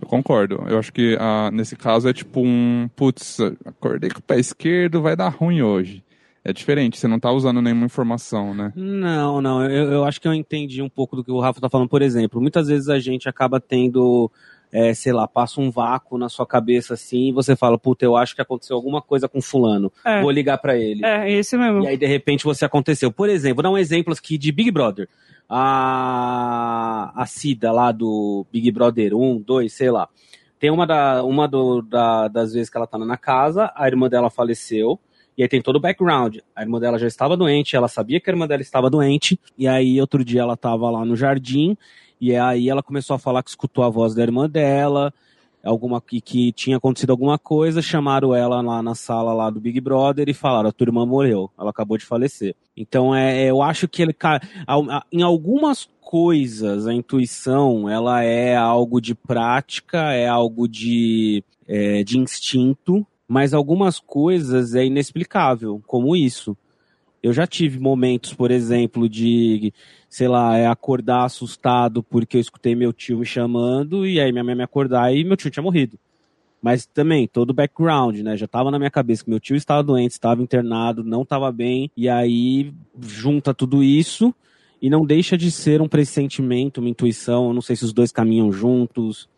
Eu 0.00 0.06
concordo. 0.06 0.64
Eu 0.68 0.78
acho 0.78 0.92
que 0.92 1.16
ah, 1.18 1.50
nesse 1.52 1.74
caso 1.74 2.08
é 2.08 2.12
tipo 2.12 2.40
um, 2.40 2.88
putz, 2.94 3.38
acordei 3.64 4.10
com 4.10 4.20
o 4.20 4.22
pé 4.22 4.38
esquerdo, 4.38 5.02
vai 5.02 5.16
dar 5.16 5.28
ruim 5.28 5.62
hoje. 5.62 6.04
É 6.44 6.52
diferente, 6.52 6.96
você 6.96 7.08
não 7.08 7.16
está 7.16 7.32
usando 7.32 7.60
nenhuma 7.60 7.86
informação, 7.86 8.54
né? 8.54 8.72
Não, 8.76 9.42
não. 9.42 9.68
Eu, 9.68 9.90
eu 9.90 10.04
acho 10.04 10.20
que 10.20 10.28
eu 10.28 10.32
entendi 10.32 10.80
um 10.80 10.88
pouco 10.88 11.16
do 11.16 11.24
que 11.24 11.32
o 11.32 11.40
Rafa 11.40 11.58
está 11.58 11.68
falando. 11.68 11.88
Por 11.88 12.02
exemplo, 12.02 12.40
muitas 12.40 12.68
vezes 12.68 12.88
a 12.88 13.00
gente 13.00 13.28
acaba 13.28 13.58
tendo 13.58 14.30
é, 14.72 14.92
sei 14.94 15.12
lá, 15.12 15.26
passa 15.26 15.60
um 15.60 15.70
vácuo 15.70 16.18
na 16.18 16.28
sua 16.28 16.46
cabeça 16.46 16.94
assim 16.94 17.28
e 17.28 17.32
você 17.32 17.56
fala, 17.56 17.78
puta, 17.78 18.04
eu 18.04 18.16
acho 18.16 18.34
que 18.34 18.42
aconteceu 18.42 18.76
alguma 18.76 19.00
coisa 19.00 19.28
com 19.28 19.40
fulano. 19.40 19.92
É. 20.04 20.20
Vou 20.20 20.30
ligar 20.30 20.58
para 20.58 20.76
ele. 20.76 21.04
É, 21.04 21.30
esse 21.30 21.56
mesmo. 21.56 21.84
E 21.84 21.88
aí, 21.88 21.96
de 21.96 22.06
repente, 22.06 22.44
você 22.44 22.64
aconteceu. 22.64 23.10
Por 23.10 23.28
exemplo, 23.28 23.56
vou 23.56 23.62
dar 23.62 23.70
um 23.70 23.78
exemplo 23.78 24.12
aqui 24.12 24.36
de 24.36 24.50
Big 24.52 24.70
Brother. 24.70 25.08
A, 25.48 27.12
a 27.14 27.26
Cida 27.26 27.70
lá 27.70 27.92
do 27.92 28.44
Big 28.52 28.70
Brother 28.70 29.14
1, 29.14 29.40
2, 29.40 29.72
sei 29.72 29.90
lá. 29.90 30.08
Tem 30.58 30.70
uma, 30.70 30.86
da, 30.86 31.22
uma 31.22 31.46
do, 31.46 31.82
da, 31.82 32.28
das 32.28 32.52
vezes 32.52 32.70
que 32.70 32.76
ela 32.76 32.86
tá 32.86 32.98
na 32.98 33.16
casa, 33.16 33.70
a 33.74 33.86
irmã 33.86 34.08
dela 34.08 34.30
faleceu. 34.30 34.98
E 35.38 35.42
aí 35.42 35.48
tem 35.48 35.60
todo 35.60 35.76
o 35.76 35.80
background. 35.80 36.38
A 36.54 36.62
irmã 36.62 36.80
dela 36.80 36.98
já 36.98 37.06
estava 37.06 37.36
doente, 37.36 37.76
ela 37.76 37.88
sabia 37.88 38.18
que 38.18 38.30
a 38.30 38.32
irmã 38.32 38.46
dela 38.46 38.62
estava 38.62 38.88
doente. 38.88 39.38
E 39.56 39.68
aí 39.68 40.00
outro 40.00 40.24
dia 40.24 40.40
ela 40.40 40.54
estava 40.54 40.90
lá 40.90 41.04
no 41.04 41.14
jardim 41.14 41.76
e 42.20 42.34
aí 42.34 42.68
ela 42.68 42.82
começou 42.82 43.14
a 43.14 43.18
falar 43.18 43.42
que 43.42 43.50
escutou 43.50 43.84
a 43.84 43.90
voz 43.90 44.14
da 44.14 44.22
irmã 44.22 44.48
dela, 44.48 45.12
alguma 45.62 46.00
que, 46.00 46.20
que 46.20 46.52
tinha 46.52 46.76
acontecido 46.76 47.10
alguma 47.10 47.38
coisa, 47.38 47.82
chamaram 47.82 48.34
ela 48.34 48.60
lá 48.60 48.82
na 48.82 48.94
sala 48.94 49.32
lá 49.32 49.50
do 49.50 49.60
Big 49.60 49.80
Brother 49.80 50.28
e 50.28 50.34
falaram: 50.34 50.68
a 50.68 50.72
tua 50.72 50.86
irmã 50.86 51.04
morreu, 51.04 51.50
ela 51.58 51.70
acabou 51.70 51.98
de 51.98 52.04
falecer. 52.04 52.54
Então 52.76 53.14
é, 53.14 53.44
eu 53.44 53.62
acho 53.62 53.88
que 53.88 54.02
ele 54.02 54.14
em 55.12 55.22
algumas 55.22 55.88
coisas 56.00 56.86
a 56.86 56.94
intuição 56.94 57.88
ela 57.90 58.22
é 58.22 58.56
algo 58.56 59.00
de 59.00 59.14
prática, 59.14 60.12
é 60.12 60.28
algo 60.28 60.68
de, 60.68 61.42
é, 61.66 62.04
de 62.04 62.18
instinto, 62.18 63.06
mas 63.26 63.52
algumas 63.52 63.98
coisas 63.98 64.74
é 64.74 64.84
inexplicável, 64.84 65.82
como 65.86 66.14
isso. 66.14 66.56
Eu 67.22 67.32
já 67.32 67.44
tive 67.44 67.80
momentos, 67.80 68.32
por 68.32 68.52
exemplo, 68.52 69.08
de, 69.08 69.72
sei 70.16 70.28
lá, 70.28 70.56
é 70.56 70.66
acordar 70.66 71.26
assustado 71.26 72.02
porque 72.02 72.38
eu 72.38 72.40
escutei 72.40 72.74
meu 72.74 72.90
tio 72.90 73.18
me 73.18 73.26
chamando 73.26 74.06
e 74.06 74.18
aí 74.18 74.32
minha 74.32 74.42
mãe 74.42 74.54
me 74.54 74.62
acordar 74.62 75.14
e 75.14 75.22
meu 75.22 75.36
tio 75.36 75.50
tinha 75.50 75.62
morrido. 75.62 75.98
Mas 76.62 76.86
também, 76.86 77.28
todo 77.28 77.50
o 77.50 77.52
background, 77.52 78.20
né? 78.20 78.34
Já 78.34 78.46
estava 78.46 78.70
na 78.70 78.78
minha 78.78 78.90
cabeça 78.90 79.22
que 79.22 79.28
meu 79.28 79.38
tio 79.38 79.56
estava 79.56 79.82
doente, 79.82 80.12
estava 80.12 80.42
internado, 80.42 81.04
não 81.04 81.20
estava 81.20 81.52
bem, 81.52 81.90
e 81.94 82.08
aí 82.08 82.72
junta 82.98 83.52
tudo 83.52 83.84
isso 83.84 84.34
e 84.80 84.88
não 84.88 85.04
deixa 85.04 85.36
de 85.36 85.50
ser 85.50 85.82
um 85.82 85.86
pressentimento, 85.86 86.80
uma 86.80 86.88
intuição. 86.88 87.48
Eu 87.48 87.52
não 87.52 87.60
sei 87.60 87.76
se 87.76 87.84
os 87.84 87.92
dois 87.92 88.10
caminham 88.10 88.50
juntos, 88.50 89.28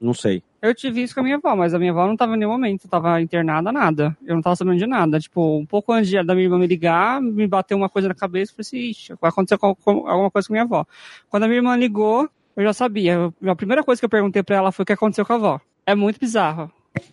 não 0.00 0.14
sei. 0.14 0.42
Eu 0.60 0.74
tive 0.74 1.02
isso 1.02 1.14
com 1.14 1.20
a 1.20 1.22
minha 1.22 1.36
avó, 1.36 1.54
mas 1.54 1.74
a 1.74 1.78
minha 1.78 1.90
avó 1.90 2.06
não 2.06 2.14
estava 2.14 2.34
em 2.34 2.38
nenhum 2.38 2.52
momento, 2.52 2.84
estava 2.84 3.20
internada, 3.20 3.70
nada. 3.70 4.16
Eu 4.24 4.32
não 4.32 4.40
estava 4.40 4.56
sabendo 4.56 4.78
de 4.78 4.86
nada. 4.86 5.20
Tipo, 5.20 5.58
um 5.58 5.66
pouco 5.66 5.92
antes 5.92 6.10
da 6.10 6.34
minha 6.34 6.46
irmã 6.46 6.58
me 6.58 6.66
ligar, 6.66 7.20
me 7.20 7.46
bateu 7.46 7.76
uma 7.76 7.88
coisa 7.88 8.08
na 8.08 8.14
cabeça 8.14 8.52
e 8.52 8.54
falei 8.54 8.82
assim, 8.82 8.90
ixi, 8.90 9.14
vai 9.20 9.28
acontecer 9.28 9.58
alguma 9.60 10.30
coisa 10.30 10.48
com 10.48 10.54
a 10.54 10.56
minha 10.56 10.62
avó. 10.62 10.86
Quando 11.28 11.42
a 11.42 11.46
minha 11.46 11.58
irmã 11.58 11.76
ligou, 11.76 12.28
eu 12.56 12.62
já 12.62 12.72
sabia. 12.72 13.32
A 13.46 13.54
primeira 13.54 13.84
coisa 13.84 14.00
que 14.00 14.04
eu 14.06 14.10
perguntei 14.10 14.42
para 14.42 14.56
ela 14.56 14.72
foi 14.72 14.84
o 14.84 14.86
que 14.86 14.92
aconteceu 14.92 15.26
com 15.26 15.34
a 15.34 15.36
avó. 15.36 15.60
É 15.86 15.94
muito 15.94 16.18
bizarro. 16.18 16.70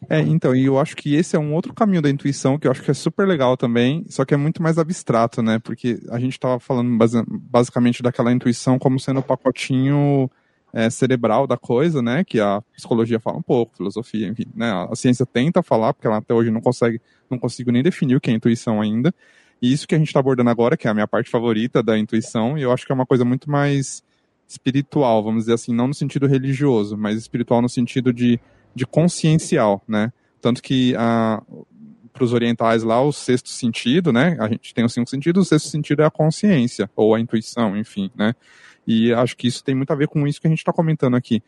É, 0.09 0.19
então, 0.19 0.55
e 0.55 0.65
eu 0.65 0.79
acho 0.79 0.95
que 0.95 1.15
esse 1.15 1.35
é 1.35 1.39
um 1.39 1.53
outro 1.53 1.73
caminho 1.73 2.01
da 2.01 2.09
intuição 2.09 2.57
que 2.57 2.67
eu 2.67 2.71
acho 2.71 2.83
que 2.83 2.91
é 2.91 2.93
super 2.93 3.27
legal 3.27 3.57
também, 3.57 4.05
só 4.07 4.23
que 4.23 4.33
é 4.33 4.37
muito 4.37 4.61
mais 4.61 4.77
abstrato, 4.77 5.41
né? 5.41 5.59
Porque 5.59 5.99
a 6.09 6.19
gente 6.19 6.33
estava 6.33 6.59
falando 6.59 6.95
base, 6.97 7.23
basicamente 7.27 8.03
daquela 8.03 8.31
intuição 8.31 8.77
como 8.77 8.99
sendo 8.99 9.19
o 9.19 9.23
pacotinho 9.23 10.29
é, 10.73 10.89
cerebral 10.89 11.45
da 11.47 11.57
coisa, 11.57 12.01
né? 12.01 12.23
Que 12.23 12.39
a 12.39 12.61
psicologia 12.75 13.19
fala 13.19 13.37
um 13.37 13.41
pouco, 13.41 13.75
filosofia, 13.77 14.27
enfim, 14.27 14.45
né? 14.55 14.71
A 14.89 14.95
ciência 14.95 15.25
tenta 15.25 15.61
falar, 15.61 15.93
porque 15.93 16.07
ela 16.07 16.17
até 16.17 16.33
hoje 16.33 16.51
não 16.51 16.61
consegue, 16.61 17.01
não 17.29 17.37
consigo 17.37 17.71
nem 17.71 17.83
definir 17.83 18.15
o 18.15 18.21
que 18.21 18.31
é 18.31 18.33
intuição 18.33 18.81
ainda. 18.81 19.13
E 19.61 19.71
isso 19.71 19.87
que 19.87 19.95
a 19.95 19.97
gente 19.97 20.07
está 20.07 20.19
abordando 20.19 20.49
agora, 20.49 20.75
que 20.75 20.87
é 20.87 20.91
a 20.91 20.93
minha 20.93 21.07
parte 21.07 21.29
favorita 21.29 21.83
da 21.83 21.97
intuição, 21.97 22.57
e 22.57 22.63
eu 22.63 22.71
acho 22.71 22.85
que 22.85 22.91
é 22.91 22.95
uma 22.95 23.05
coisa 23.05 23.23
muito 23.23 23.49
mais 23.49 24.03
espiritual, 24.47 25.23
vamos 25.23 25.43
dizer 25.43 25.53
assim, 25.53 25.73
não 25.73 25.87
no 25.87 25.93
sentido 25.93 26.27
religioso, 26.27 26.97
mas 26.97 27.17
espiritual 27.17 27.61
no 27.61 27.69
sentido 27.69 28.11
de 28.11 28.39
de 28.73 28.85
consciencial, 28.85 29.81
né? 29.87 30.11
Tanto 30.41 30.61
que 30.61 30.95
ah, 30.97 31.41
para 32.13 32.23
os 32.23 32.33
orientais 32.33 32.83
lá, 32.83 33.01
o 33.01 33.11
sexto 33.11 33.49
sentido, 33.49 34.11
né? 34.11 34.37
A 34.39 34.47
gente 34.47 34.73
tem 34.73 34.83
os 34.83 34.93
cinco 34.93 35.09
sentidos, 35.09 35.45
o 35.45 35.49
sexto 35.49 35.69
sentido 35.69 36.01
é 36.01 36.05
a 36.05 36.11
consciência, 36.11 36.89
ou 36.95 37.13
a 37.13 37.19
intuição, 37.19 37.77
enfim, 37.77 38.09
né? 38.15 38.33
E 38.87 39.13
acho 39.13 39.35
que 39.37 39.47
isso 39.47 39.63
tem 39.63 39.75
muito 39.75 39.91
a 39.91 39.95
ver 39.95 40.07
com 40.07 40.27
isso 40.27 40.41
que 40.41 40.47
a 40.47 40.49
gente 40.49 40.59
está 40.59 40.73
comentando 40.73 41.15
aqui. 41.15 41.41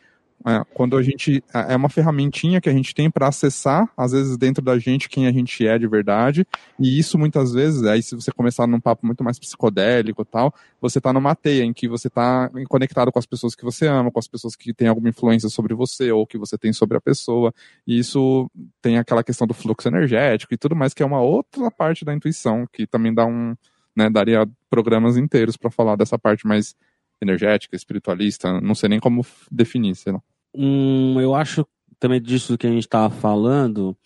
É, 0.46 0.62
quando 0.74 0.98
a 0.98 1.02
gente 1.02 1.42
é, 1.54 1.74
é 1.74 1.76
uma 1.76 1.88
ferramentinha 1.88 2.60
que 2.60 2.68
a 2.68 2.74
gente 2.74 2.94
tem 2.94 3.10
para 3.10 3.30
acessar, 3.30 3.90
às 3.96 4.12
vezes 4.12 4.36
dentro 4.36 4.62
da 4.62 4.78
gente 4.78 5.08
quem 5.08 5.26
a 5.26 5.32
gente 5.32 5.66
é 5.66 5.78
de 5.80 5.88
verdade, 5.88 6.46
e 6.78 7.00
isso 7.00 7.18
muitas 7.18 7.54
vezes, 7.54 7.84
aí 7.84 8.04
se 8.04 8.14
você 8.14 8.30
começar 8.30 8.68
num 8.68 8.80
papo 8.80 9.06
muito 9.06 9.24
mais 9.24 9.40
psicodélico 9.40 10.26
tal, 10.26 10.54
você 10.82 10.98
está 10.98 11.14
numa 11.14 11.34
teia 11.34 11.64
em 11.64 11.72
que 11.72 11.88
você 11.88 12.10
está 12.10 12.52
conectado 12.68 13.10
com 13.10 13.20
as 13.20 13.26
pessoas 13.26 13.56
que 13.56 13.64
você 13.64 13.88
ama, 13.88 14.12
com 14.12 14.20
as 14.20 14.28
pessoas 14.28 14.54
que 14.54 14.74
têm 14.74 14.90
alguma 14.90 15.08
influência 15.08 15.48
sobre 15.48 15.74
você 15.74 16.12
ou 16.12 16.28
que 16.28 16.38
você 16.38 16.58
tem 16.58 16.74
sobre 16.74 16.98
a 16.98 17.02
pessoa, 17.02 17.54
e 17.88 17.98
isso 17.98 18.52
tem 18.82 18.98
aquela 18.98 19.24
questão 19.24 19.48
do 19.48 19.54
fluxo 19.54 19.88
energético 19.88 20.54
e 20.54 20.58
tudo 20.58 20.76
mais 20.76 20.94
que 20.94 21.02
é 21.02 21.06
uma 21.06 21.22
outra 21.22 21.72
parte 21.72 22.04
da 22.04 22.14
intuição 22.14 22.68
que 22.74 22.86
também 22.86 23.14
dá 23.14 23.26
um, 23.26 23.56
né, 23.96 24.10
daria 24.10 24.46
programas 24.70 25.16
inteiros 25.16 25.56
para 25.56 25.72
falar 25.72 25.96
dessa 25.96 26.20
parte 26.20 26.46
mais 26.46 26.76
energética, 27.24 27.76
espiritualista, 27.76 28.62
não 28.62 28.76
sei 28.76 28.90
nem 28.90 29.00
como 29.00 29.26
definir, 29.52 29.96
sei 29.96 30.14
lá. 30.14 30.22
Hum, 30.56 31.20
eu 31.20 31.34
acho 31.34 31.66
também 32.00 32.22
disso 32.22 32.58
que 32.58 32.68
a 32.68 32.70
gente 32.70 32.84
estava 32.84 33.10
falando, 33.10 33.98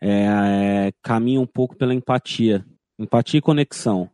é, 0.00 0.26
é, 0.88 0.92
caminha 1.02 1.40
um 1.40 1.46
pouco 1.46 1.76
pela 1.76 1.94
empatia. 1.94 2.64
Empatia 2.98 3.38
e 3.38 3.42
conexão. 3.42 4.10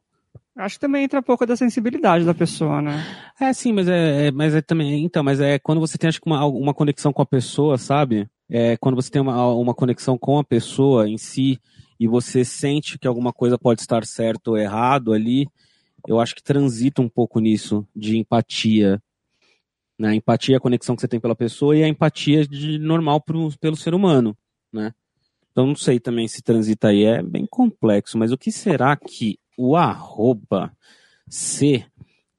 Acho 0.57 0.77
que 0.77 0.81
também 0.81 1.05
entra 1.05 1.21
um 1.21 1.23
pouco 1.23 1.47
da 1.47 1.57
sensibilidade 1.57 2.25
da 2.25 2.35
pessoa, 2.35 2.83
né? 2.83 3.05
É, 3.41 3.53
sim, 3.53 3.73
mas 3.73 3.89
é, 3.89 4.27
é 4.27 4.31
mas 4.31 4.55
é 4.55 4.61
também. 4.61 5.03
Então, 5.03 5.23
mas 5.23 5.41
é 5.41 5.59
quando 5.59 5.81
você 5.81 5.97
tem 5.97 6.09
acho 6.09 6.21
que 6.21 6.29
uma, 6.29 6.45
uma 6.45 6.75
conexão 6.75 7.13
com 7.13 7.23
a 7.23 7.27
pessoa, 7.27 7.79
sabe? 7.79 8.29
É 8.51 8.77
quando 8.77 8.95
você 8.95 9.11
tem 9.11 9.23
uma, 9.23 9.47
uma 9.55 9.75
conexão 9.75 10.19
com 10.19 10.39
a 10.39 10.45
pessoa 10.45 11.09
em 11.09 11.17
si 11.17 11.59
e 11.99 12.07
você 12.07 12.45
sente 12.45 12.99
que 12.99 13.09
alguma 13.09 13.33
coisa 13.33 13.57
pode 13.57 13.81
estar 13.81 14.05
certo 14.05 14.49
ou 14.49 14.59
errado 14.59 15.13
ali, 15.15 15.47
eu 16.07 16.21
acho 16.21 16.35
que 16.35 16.43
transita 16.43 17.01
um 17.01 17.09
pouco 17.09 17.41
nisso 17.41 17.87
de 17.95 18.17
empatia, 18.19 19.03
né? 19.99 20.09
A 20.09 20.15
empatia 20.15 20.57
é 20.57 20.59
a 20.59 20.61
conexão 20.61 20.95
que 20.95 21.01
você 21.01 21.09
tem 21.09 21.21
pela 21.21 21.35
pessoa 21.35 21.77
e 21.77 21.83
a 21.83 21.89
empatia 21.89 22.47
de 22.47 22.79
normal 22.79 23.21
pro, 23.21 23.57
pelo 23.59 23.77
ser 23.77 23.95
humano, 23.95 24.37
né? 24.73 24.93
Então 25.51 25.67
não 25.67 25.77
sei 25.77 26.01
também 26.01 26.27
se 26.27 26.43
transita 26.43 26.89
aí, 26.89 27.05
é 27.05 27.23
bem 27.23 27.47
complexo, 27.47 28.17
mas 28.19 28.33
o 28.33 28.39
que 28.39 28.51
será 28.51 28.97
que 28.97 29.39
o 29.57 29.77
arroba 29.77 30.75
C 31.29 31.85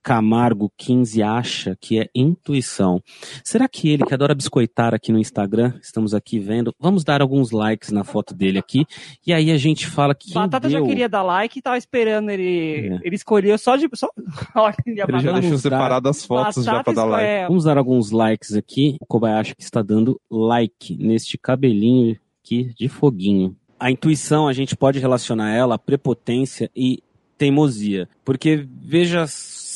Camargo 0.04 0.72
15 0.78 1.24
acha 1.24 1.78
que 1.80 2.00
é 2.00 2.10
intuição. 2.14 3.02
Será 3.44 3.68
que 3.68 3.90
ele, 3.90 4.06
que 4.06 4.14
adora 4.14 4.36
biscoitar 4.36 4.94
aqui 4.94 5.12
no 5.12 5.18
Instagram, 5.18 5.74
estamos 5.82 6.14
aqui 6.14 6.38
vendo, 6.40 6.76
vamos 6.78 7.04
dar 7.04 7.22
alguns 7.22 7.52
likes 7.52 7.90
na 7.90 8.04
foto 8.04 8.34
dele 8.34 8.60
aqui, 8.60 8.86
e 9.26 9.34
aí 9.34 9.50
a 9.50 9.58
gente 9.58 9.88
fala 9.88 10.14
que. 10.14 10.34
Batata 10.34 10.68
deu... 10.68 10.80
já 10.80 10.86
queria 10.86 11.08
dar 11.08 11.24
like 11.24 11.58
e 11.58 11.62
tava 11.62 11.78
esperando 11.78 12.30
ele. 12.30 12.90
É. 12.94 13.00
Ele 13.04 13.16
escolheu 13.16 13.58
só 13.58 13.78
de. 13.78 13.90
Só... 13.94 14.10
ele 14.86 14.96
já 14.96 15.40
deixou 15.40 15.58
separado 15.58 16.10
as 16.10 16.26
fotos 16.26 16.66
Batata 16.66 16.78
já 16.78 16.84
pra 16.84 16.94
dar 16.94 17.06
like. 17.06 17.26
É... 17.26 17.48
Vamos 17.48 17.64
dar 17.64 17.78
alguns 17.78 18.12
likes 18.12 18.54
aqui. 18.54 18.98
O 19.00 19.06
Kobayashi 19.06 19.56
que 19.56 19.64
está 19.64 19.82
dando 19.82 20.20
like 20.30 20.98
neste 20.98 21.38
cabelinho 21.38 22.18
aqui 22.44 22.74
de 22.78 22.90
foguinho. 22.90 23.56
A 23.80 23.90
intuição, 23.90 24.48
a 24.48 24.54
gente 24.54 24.76
pode 24.76 25.00
relacionar 25.00 25.52
ela 25.52 25.76
à 25.76 25.80
prepotência 25.80 26.70
e 26.76 27.02
teimosia. 27.38 28.08
Porque 28.24 28.68
veja 28.82 29.26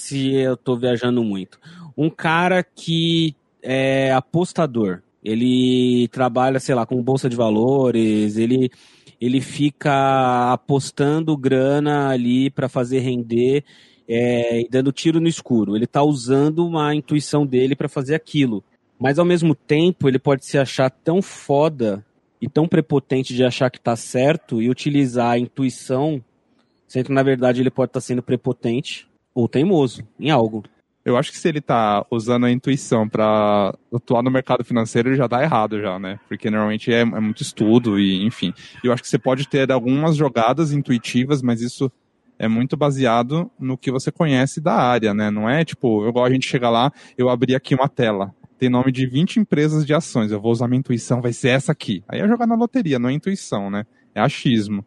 se 0.08 0.36
eu 0.36 0.56
tô 0.56 0.78
viajando 0.78 1.22
muito. 1.22 1.60
Um 1.98 2.10
cara 2.10 2.64
que 2.64 3.36
é 3.62 4.14
apostador, 4.14 5.02
ele 5.22 6.08
trabalha, 6.10 6.60
sei 6.60 6.74
lá, 6.74 6.86
com 6.86 7.04
bolsa 7.04 7.30
de 7.30 7.36
valores, 7.36 8.38
ele 8.38 8.72
ele 9.20 9.42
fica 9.42 10.54
apostando 10.54 11.36
grana 11.36 12.10
ali 12.10 12.52
para 12.52 12.70
fazer 12.70 13.00
render 13.00 13.64
é, 14.08 14.64
dando 14.70 14.92
tiro 14.92 15.20
no 15.20 15.28
escuro. 15.28 15.76
Ele 15.76 15.86
está 15.86 16.04
usando 16.04 16.66
uma 16.66 16.94
intuição 16.94 17.46
dele 17.46 17.76
para 17.76 17.90
fazer 17.90 18.14
aquilo. 18.14 18.64
Mas 19.00 19.18
ao 19.18 19.26
mesmo 19.26 19.56
tempo, 19.56 20.08
ele 20.08 20.20
pode 20.20 20.46
se 20.46 20.58
achar 20.58 20.90
tão 20.92 21.20
foda 21.20 22.06
e 22.40 22.48
tão 22.48 22.68
prepotente 22.68 23.34
de 23.34 23.44
achar 23.44 23.72
que 23.72 23.80
está 23.80 23.96
certo 23.96 24.62
e 24.62 24.70
utilizar 24.70 25.32
a 25.32 25.40
intuição, 25.40 26.24
sendo 26.88 27.08
que 27.08 27.12
na 27.12 27.24
verdade 27.24 27.60
ele 27.60 27.72
pode 27.72 27.90
estar 27.90 28.00
tá 28.00 28.06
sendo 28.06 28.22
prepotente 28.22 29.07
ou 29.38 29.48
teimoso 29.48 30.02
em 30.20 30.32
algo. 30.32 30.64
Eu 31.06 31.16
acho 31.16 31.32
que 31.32 31.38
se 31.38 31.48
ele 31.48 31.62
tá 31.62 32.04
usando 32.10 32.48
a 32.48 32.52
intuição 32.52 33.08
para 33.08 33.74
atuar 33.94 34.24
no 34.24 34.32
mercado 34.32 34.66
financeiro, 34.66 35.10
ele 35.10 35.16
já 35.16 35.28
dá 35.28 35.44
errado 35.44 35.80
já, 35.80 36.00
né? 36.00 36.20
Porque 36.28 36.50
normalmente 36.50 36.92
é, 36.92 37.02
é 37.02 37.06
muito 37.06 37.44
estudo 37.44 38.00
e, 38.00 38.26
enfim. 38.26 38.52
Eu 38.84 38.92
acho 38.92 39.04
que 39.04 39.08
você 39.08 39.20
pode 39.20 39.48
ter 39.48 39.72
algumas 39.72 40.16
jogadas 40.16 40.74
intuitivas, 40.74 41.44
mas 41.44 41.62
isso 41.62 41.90
é 42.40 42.48
muito 42.48 42.76
baseado 42.76 43.50
no 43.60 43.78
que 43.78 43.92
você 43.92 44.12
conhece 44.12 44.60
da 44.60 44.74
área, 44.74 45.14
né? 45.14 45.30
Não 45.30 45.48
é 45.48 45.64
tipo, 45.64 46.08
igual 46.10 46.26
a 46.26 46.32
gente 46.32 46.50
chega 46.50 46.68
lá, 46.70 46.92
eu 47.16 47.30
abri 47.30 47.54
aqui 47.54 47.76
uma 47.76 47.88
tela, 47.88 48.34
tem 48.58 48.70
nome 48.70 48.92
de 48.92 49.06
20 49.06 49.40
empresas 49.40 49.86
de 49.86 49.94
ações, 49.94 50.32
eu 50.32 50.42
vou 50.42 50.52
usar 50.52 50.68
minha 50.68 50.80
intuição, 50.80 51.22
vai 51.22 51.32
ser 51.32 51.50
essa 51.50 51.72
aqui. 51.72 52.04
Aí 52.08 52.20
é 52.20 52.28
jogar 52.28 52.48
na 52.48 52.56
loteria, 52.56 52.98
não 52.98 53.10
é 53.10 53.14
intuição, 53.14 53.70
né? 53.70 53.86
É 54.16 54.20
achismo. 54.20 54.84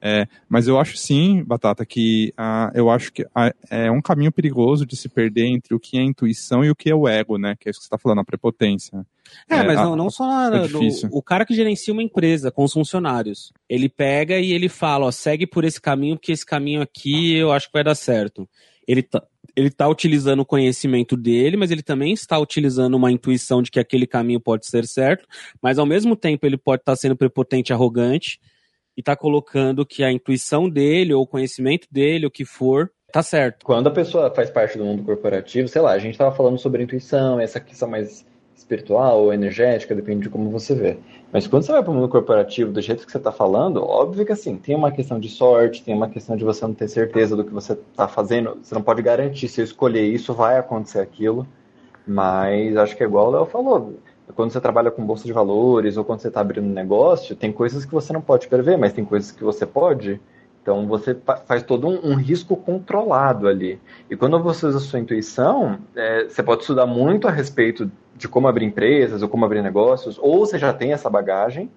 É, 0.00 0.26
mas 0.48 0.68
eu 0.68 0.78
acho 0.78 0.96
sim, 0.96 1.42
Batata, 1.42 1.84
que 1.84 2.32
uh, 2.38 2.70
eu 2.74 2.90
acho 2.90 3.12
que 3.12 3.22
uh, 3.22 3.54
é 3.70 3.90
um 3.90 4.02
caminho 4.02 4.30
perigoso 4.30 4.86
de 4.86 4.96
se 4.96 5.08
perder 5.08 5.46
entre 5.46 5.74
o 5.74 5.80
que 5.80 5.98
é 5.98 6.02
intuição 6.02 6.64
e 6.64 6.70
o 6.70 6.76
que 6.76 6.90
é 6.90 6.94
o 6.94 7.08
ego, 7.08 7.38
né? 7.38 7.56
Que 7.58 7.68
é 7.68 7.70
isso 7.70 7.80
que 7.80 7.84
você 7.84 7.88
está 7.88 7.98
falando, 7.98 8.20
a 8.20 8.24
prepotência. 8.24 9.06
É, 9.48 9.56
é 9.56 9.62
mas 9.62 9.76
não, 9.76 9.96
não 9.96 10.10
só 10.10 10.54
é 10.54 10.68
do, 10.68 10.80
o 11.10 11.22
cara 11.22 11.44
que 11.44 11.54
gerencia 11.54 11.92
uma 11.92 12.02
empresa 12.02 12.50
com 12.50 12.64
os 12.64 12.72
funcionários, 12.72 13.52
ele 13.68 13.88
pega 13.88 14.38
e 14.38 14.52
ele 14.52 14.68
fala, 14.68 15.06
ó, 15.06 15.10
segue 15.10 15.46
por 15.46 15.64
esse 15.64 15.80
caminho, 15.80 16.16
porque 16.16 16.32
esse 16.32 16.46
caminho 16.46 16.82
aqui 16.82 17.34
eu 17.34 17.52
acho 17.52 17.66
que 17.66 17.72
vai 17.72 17.84
dar 17.84 17.94
certo. 17.94 18.48
Ele 18.86 19.02
tá, 19.02 19.22
ele 19.56 19.70
tá 19.70 19.88
utilizando 19.88 20.40
o 20.40 20.46
conhecimento 20.46 21.16
dele, 21.16 21.56
mas 21.56 21.70
ele 21.70 21.82
também 21.82 22.12
está 22.12 22.38
utilizando 22.38 22.94
uma 22.94 23.10
intuição 23.10 23.62
de 23.62 23.70
que 23.70 23.80
aquele 23.80 24.06
caminho 24.06 24.38
pode 24.38 24.66
ser 24.66 24.86
certo, 24.86 25.26
mas 25.60 25.78
ao 25.78 25.86
mesmo 25.86 26.14
tempo 26.14 26.46
ele 26.46 26.56
pode 26.56 26.82
estar 26.82 26.92
tá 26.92 26.96
sendo 26.96 27.16
prepotente, 27.16 27.72
arrogante, 27.72 28.38
e 28.96 29.00
está 29.00 29.14
colocando 29.14 29.84
que 29.84 30.02
a 30.02 30.10
intuição 30.10 30.68
dele 30.68 31.12
ou 31.12 31.22
o 31.22 31.26
conhecimento 31.26 31.86
dele, 31.90 32.26
o 32.26 32.30
que 32.30 32.44
for, 32.44 32.90
tá 33.12 33.22
certo. 33.22 33.64
Quando 33.64 33.88
a 33.88 33.92
pessoa 33.92 34.30
faz 34.34 34.50
parte 34.50 34.78
do 34.78 34.84
mundo 34.84 35.02
corporativo, 35.02 35.68
sei 35.68 35.82
lá, 35.82 35.92
a 35.92 35.98
gente 35.98 36.12
estava 36.12 36.34
falando 36.34 36.58
sobre 36.58 36.82
intuição, 36.82 37.38
essa 37.38 37.60
questão 37.60 37.88
mais 37.88 38.24
espiritual 38.56 39.22
ou 39.22 39.32
energética, 39.32 39.94
depende 39.94 40.22
de 40.22 40.30
como 40.30 40.50
você 40.50 40.74
vê. 40.74 40.96
Mas 41.30 41.46
quando 41.46 41.62
você 41.62 41.72
vai 41.72 41.82
para 41.82 41.90
o 41.92 41.94
mundo 41.94 42.08
corporativo, 42.08 42.72
do 42.72 42.80
jeito 42.80 43.04
que 43.04 43.12
você 43.12 43.18
está 43.18 43.30
falando, 43.30 43.82
óbvio 43.84 44.24
que 44.24 44.32
assim, 44.32 44.56
tem 44.56 44.74
uma 44.74 44.90
questão 44.90 45.20
de 45.20 45.28
sorte, 45.28 45.82
tem 45.82 45.94
uma 45.94 46.08
questão 46.08 46.36
de 46.36 46.44
você 46.44 46.64
não 46.66 46.74
ter 46.74 46.88
certeza 46.88 47.36
do 47.36 47.44
que 47.44 47.52
você 47.52 47.74
está 47.74 48.08
fazendo, 48.08 48.58
você 48.62 48.74
não 48.74 48.82
pode 48.82 49.02
garantir, 49.02 49.48
se 49.48 49.60
eu 49.60 49.64
escolher 49.64 50.04
isso, 50.04 50.32
vai 50.32 50.58
acontecer 50.58 51.00
aquilo, 51.00 51.46
mas 52.06 52.76
acho 52.76 52.96
que 52.96 53.02
é 53.02 53.06
igual 53.06 53.28
o 53.28 53.30
Léo 53.30 53.46
falou, 53.46 53.94
quando 54.36 54.52
você 54.52 54.60
trabalha 54.60 54.90
com 54.90 55.04
bolsa 55.04 55.24
de 55.24 55.32
valores 55.32 55.96
ou 55.96 56.04
quando 56.04 56.20
você 56.20 56.28
está 56.28 56.42
abrindo 56.42 56.66
um 56.66 56.72
negócio, 56.72 57.34
tem 57.34 57.50
coisas 57.50 57.86
que 57.86 57.92
você 57.92 58.12
não 58.12 58.20
pode 58.20 58.46
prever, 58.46 58.76
mas 58.76 58.92
tem 58.92 59.04
coisas 59.04 59.32
que 59.32 59.42
você 59.42 59.64
pode, 59.64 60.20
então 60.62 60.86
você 60.86 61.16
faz 61.46 61.62
todo 61.62 61.88
um, 61.88 62.10
um, 62.12 62.14
risco 62.14 62.54
controlado 62.54 63.48
ali. 63.48 63.80
E 64.10 64.16
quando 64.16 64.38
você 64.42 64.66
usa 64.66 64.76
a 64.76 64.80
sua 64.80 65.00
intuição, 65.00 65.78
é, 65.96 66.24
você 66.24 66.42
pode 66.42 66.60
estudar 66.60 66.84
muito 66.84 67.26
a 67.26 67.30
respeito 67.30 67.90
de 68.14 68.28
como 68.28 68.46
abrir 68.46 68.66
empresas 68.66 69.22
ou 69.22 69.28
como 69.28 69.44
abrir 69.44 69.62
negócios, 69.62 70.18
ou 70.20 70.40
você 70.40 70.58
já 70.58 70.72
tem 70.72 70.92
essa 70.92 71.08
bagagem 71.08 71.70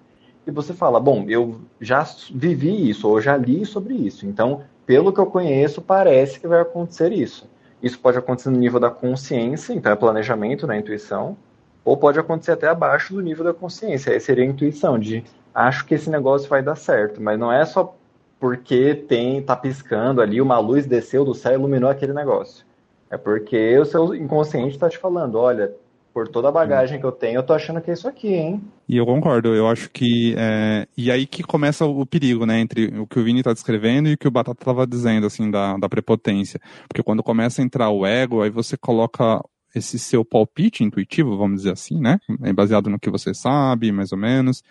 e 0.46 0.50
você 0.50 0.74
fala, 0.74 1.00
bom, 1.00 1.24
eu 1.28 1.62
já 1.80 2.06
vivi 2.34 2.90
isso, 2.90 3.08
ou 3.08 3.22
já 3.22 3.38
li 3.38 3.64
sobre 3.64 3.94
isso. 3.94 4.26
Então, 4.26 4.62
pelo 4.84 5.12
que 5.12 5.20
eu 5.20 5.26
conheço, 5.26 5.80
parece 5.80 6.38
que 6.38 6.46
vai 6.46 6.60
acontecer 6.60 7.10
isso. 7.10 7.48
Isso 7.82 7.98
pode 7.98 8.18
acontecer 8.18 8.50
no 8.50 8.58
nível 8.58 8.78
da 8.78 8.90
consciência, 8.90 9.72
então 9.72 9.90
é 9.90 9.96
planejamento, 9.96 10.66
não 10.66 10.74
é 10.74 10.78
intuição, 10.78 11.38
ou 11.84 11.96
pode 11.96 12.18
acontecer 12.18 12.52
até 12.52 12.68
abaixo 12.68 13.14
do 13.14 13.20
nível 13.20 13.44
da 13.44 13.54
consciência. 13.54 14.12
Aí 14.12 14.20
seria 14.20 14.44
a 14.44 14.46
intuição 14.46 14.98
de 14.98 15.24
acho 15.54 15.84
que 15.84 15.94
esse 15.94 16.08
negócio 16.10 16.48
vai 16.48 16.62
dar 16.62 16.76
certo, 16.76 17.20
mas 17.20 17.38
não 17.38 17.52
é 17.52 17.64
só 17.64 17.96
porque 18.38 18.94
tem 18.94 19.42
tá 19.42 19.54
piscando 19.54 20.22
ali, 20.22 20.40
uma 20.40 20.58
luz 20.58 20.86
desceu 20.86 21.24
do 21.24 21.34
céu 21.34 21.52
e 21.52 21.54
iluminou 21.56 21.90
aquele 21.90 22.12
negócio. 22.12 22.64
É 23.10 23.18
porque 23.18 23.78
o 23.78 23.84
seu 23.84 24.14
inconsciente 24.14 24.74
está 24.74 24.88
te 24.88 24.96
falando, 24.96 25.36
olha, 25.36 25.74
por 26.12 26.28
toda 26.28 26.48
a 26.48 26.52
bagagem 26.52 26.98
que 26.98 27.06
eu 27.06 27.12
tenho, 27.12 27.38
eu 27.38 27.42
tô 27.42 27.52
achando 27.52 27.80
que 27.80 27.90
é 27.90 27.94
isso 27.94 28.08
aqui, 28.08 28.34
hein? 28.34 28.62
E 28.88 28.96
eu 28.96 29.06
concordo, 29.06 29.54
eu 29.54 29.68
acho 29.68 29.90
que. 29.90 30.34
É... 30.36 30.86
E 30.96 31.10
aí 31.10 31.26
que 31.26 31.42
começa 31.42 31.84
o 31.84 32.04
perigo, 32.04 32.44
né? 32.44 32.60
Entre 32.60 32.86
o 32.98 33.06
que 33.06 33.18
o 33.18 33.24
Vini 33.24 33.42
tá 33.42 33.52
descrevendo 33.52 34.08
e 34.08 34.14
o 34.14 34.18
que 34.18 34.28
o 34.28 34.30
Batata 34.30 34.64
tava 34.64 34.86
dizendo, 34.86 35.26
assim, 35.26 35.50
da, 35.50 35.76
da 35.76 35.88
prepotência. 35.88 36.60
Porque 36.88 37.02
quando 37.02 37.22
começa 37.22 37.62
a 37.62 37.64
entrar 37.64 37.90
o 37.90 38.04
ego, 38.04 38.42
aí 38.42 38.50
você 38.50 38.76
coloca 38.76 39.40
esse 39.74 39.98
seu 39.98 40.24
palpite 40.24 40.82
intuitivo, 40.82 41.36
vamos 41.36 41.58
dizer 41.58 41.72
assim, 41.72 42.00
né? 42.00 42.18
É 42.42 42.52
baseado 42.52 42.90
no 42.90 42.98
que 42.98 43.10
você 43.10 43.32
sabe, 43.32 43.92
mais 43.92 44.12
ou 44.12 44.18
menos. 44.18 44.62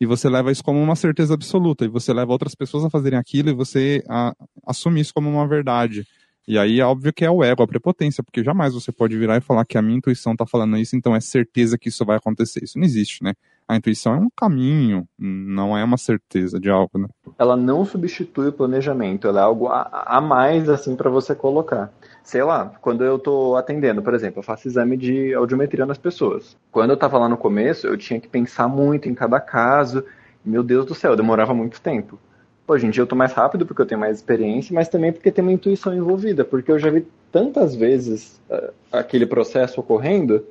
E 0.00 0.06
você 0.06 0.28
leva 0.28 0.52
isso 0.52 0.62
como 0.62 0.80
uma 0.80 0.96
certeza 0.96 1.34
absoluta. 1.34 1.84
E 1.84 1.88
você 1.88 2.12
leva 2.12 2.32
outras 2.32 2.54
pessoas 2.54 2.84
a 2.84 2.90
fazerem 2.90 3.18
aquilo 3.18 3.50
e 3.50 3.54
você 3.54 4.02
a, 4.08 4.34
assume 4.66 5.00
isso 5.00 5.12
como 5.12 5.28
uma 5.28 5.46
verdade. 5.46 6.06
E 6.46 6.58
aí 6.58 6.78
é 6.78 6.84
óbvio 6.84 7.12
que 7.12 7.24
é 7.24 7.30
o 7.30 7.42
ego, 7.42 7.62
a 7.62 7.66
prepotência, 7.66 8.22
porque 8.22 8.44
jamais 8.44 8.74
você 8.74 8.92
pode 8.92 9.16
virar 9.16 9.38
e 9.38 9.40
falar 9.40 9.64
que 9.64 9.78
a 9.78 9.82
minha 9.82 9.96
intuição 9.96 10.32
está 10.32 10.46
falando 10.46 10.76
isso, 10.76 10.94
então 10.94 11.16
é 11.16 11.20
certeza 11.20 11.78
que 11.78 11.88
isso 11.88 12.04
vai 12.04 12.18
acontecer. 12.18 12.62
Isso 12.62 12.78
não 12.78 12.84
existe, 12.84 13.24
né? 13.24 13.32
A 13.66 13.76
intuição 13.76 14.14
é 14.14 14.18
um 14.18 14.28
caminho, 14.36 15.06
não 15.18 15.76
é 15.76 15.82
uma 15.82 15.96
certeza 15.96 16.60
de 16.60 16.68
algo, 16.68 16.98
né? 16.98 17.08
Ela 17.38 17.56
não 17.56 17.84
substitui 17.84 18.48
o 18.48 18.52
planejamento, 18.52 19.26
ela 19.26 19.40
é 19.40 19.42
algo 19.42 19.68
a, 19.68 20.04
a 20.06 20.20
mais, 20.20 20.68
assim, 20.68 20.94
para 20.94 21.08
você 21.08 21.34
colocar. 21.34 21.90
Sei 22.22 22.42
lá, 22.42 22.74
quando 22.80 23.02
eu 23.02 23.16
estou 23.16 23.56
atendendo, 23.56 24.02
por 24.02 24.12
exemplo, 24.12 24.40
eu 24.40 24.42
faço 24.42 24.68
exame 24.68 24.96
de 24.96 25.32
audiometria 25.32 25.86
nas 25.86 25.98
pessoas. 25.98 26.56
Quando 26.70 26.90
eu 26.90 26.94
estava 26.94 27.18
lá 27.18 27.28
no 27.28 27.38
começo, 27.38 27.86
eu 27.86 27.96
tinha 27.96 28.20
que 28.20 28.28
pensar 28.28 28.68
muito 28.68 29.08
em 29.08 29.14
cada 29.14 29.40
caso. 29.40 30.04
Meu 30.44 30.62
Deus 30.62 30.84
do 30.84 30.94
céu, 30.94 31.16
demorava 31.16 31.54
muito 31.54 31.80
tempo. 31.80 32.18
Hoje 32.66 32.86
em 32.86 32.90
dia 32.90 33.02
eu 33.02 33.06
tô 33.06 33.14
mais 33.14 33.32
rápido 33.32 33.66
porque 33.66 33.82
eu 33.82 33.86
tenho 33.86 34.00
mais 34.00 34.16
experiência, 34.16 34.74
mas 34.74 34.88
também 34.88 35.12
porque 35.12 35.30
tem 35.30 35.42
uma 35.42 35.52
intuição 35.52 35.94
envolvida, 35.94 36.44
porque 36.44 36.72
eu 36.72 36.78
já 36.78 36.90
vi 36.90 37.06
tantas 37.30 37.74
vezes 37.74 38.40
uh, 38.50 38.72
aquele 38.90 39.26
processo 39.26 39.80
ocorrendo 39.80 40.42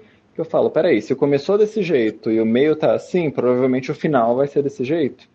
eu 0.42 0.46
falo, 0.46 0.70
peraí, 0.70 1.02
se 1.02 1.16
começou 1.16 1.58
desse 1.58 1.84
jeito 1.84 2.32
e 2.32 2.40
o 2.40 2.46
meio 2.46 2.75
tá 2.75 2.94
assim, 2.94 3.30
provavelmente 3.30 3.92
o 3.92 3.96
final 3.96 4.36
vai 4.36 4.48
ser 4.48 4.63
desse 4.63 4.84
jeito. 4.84 5.28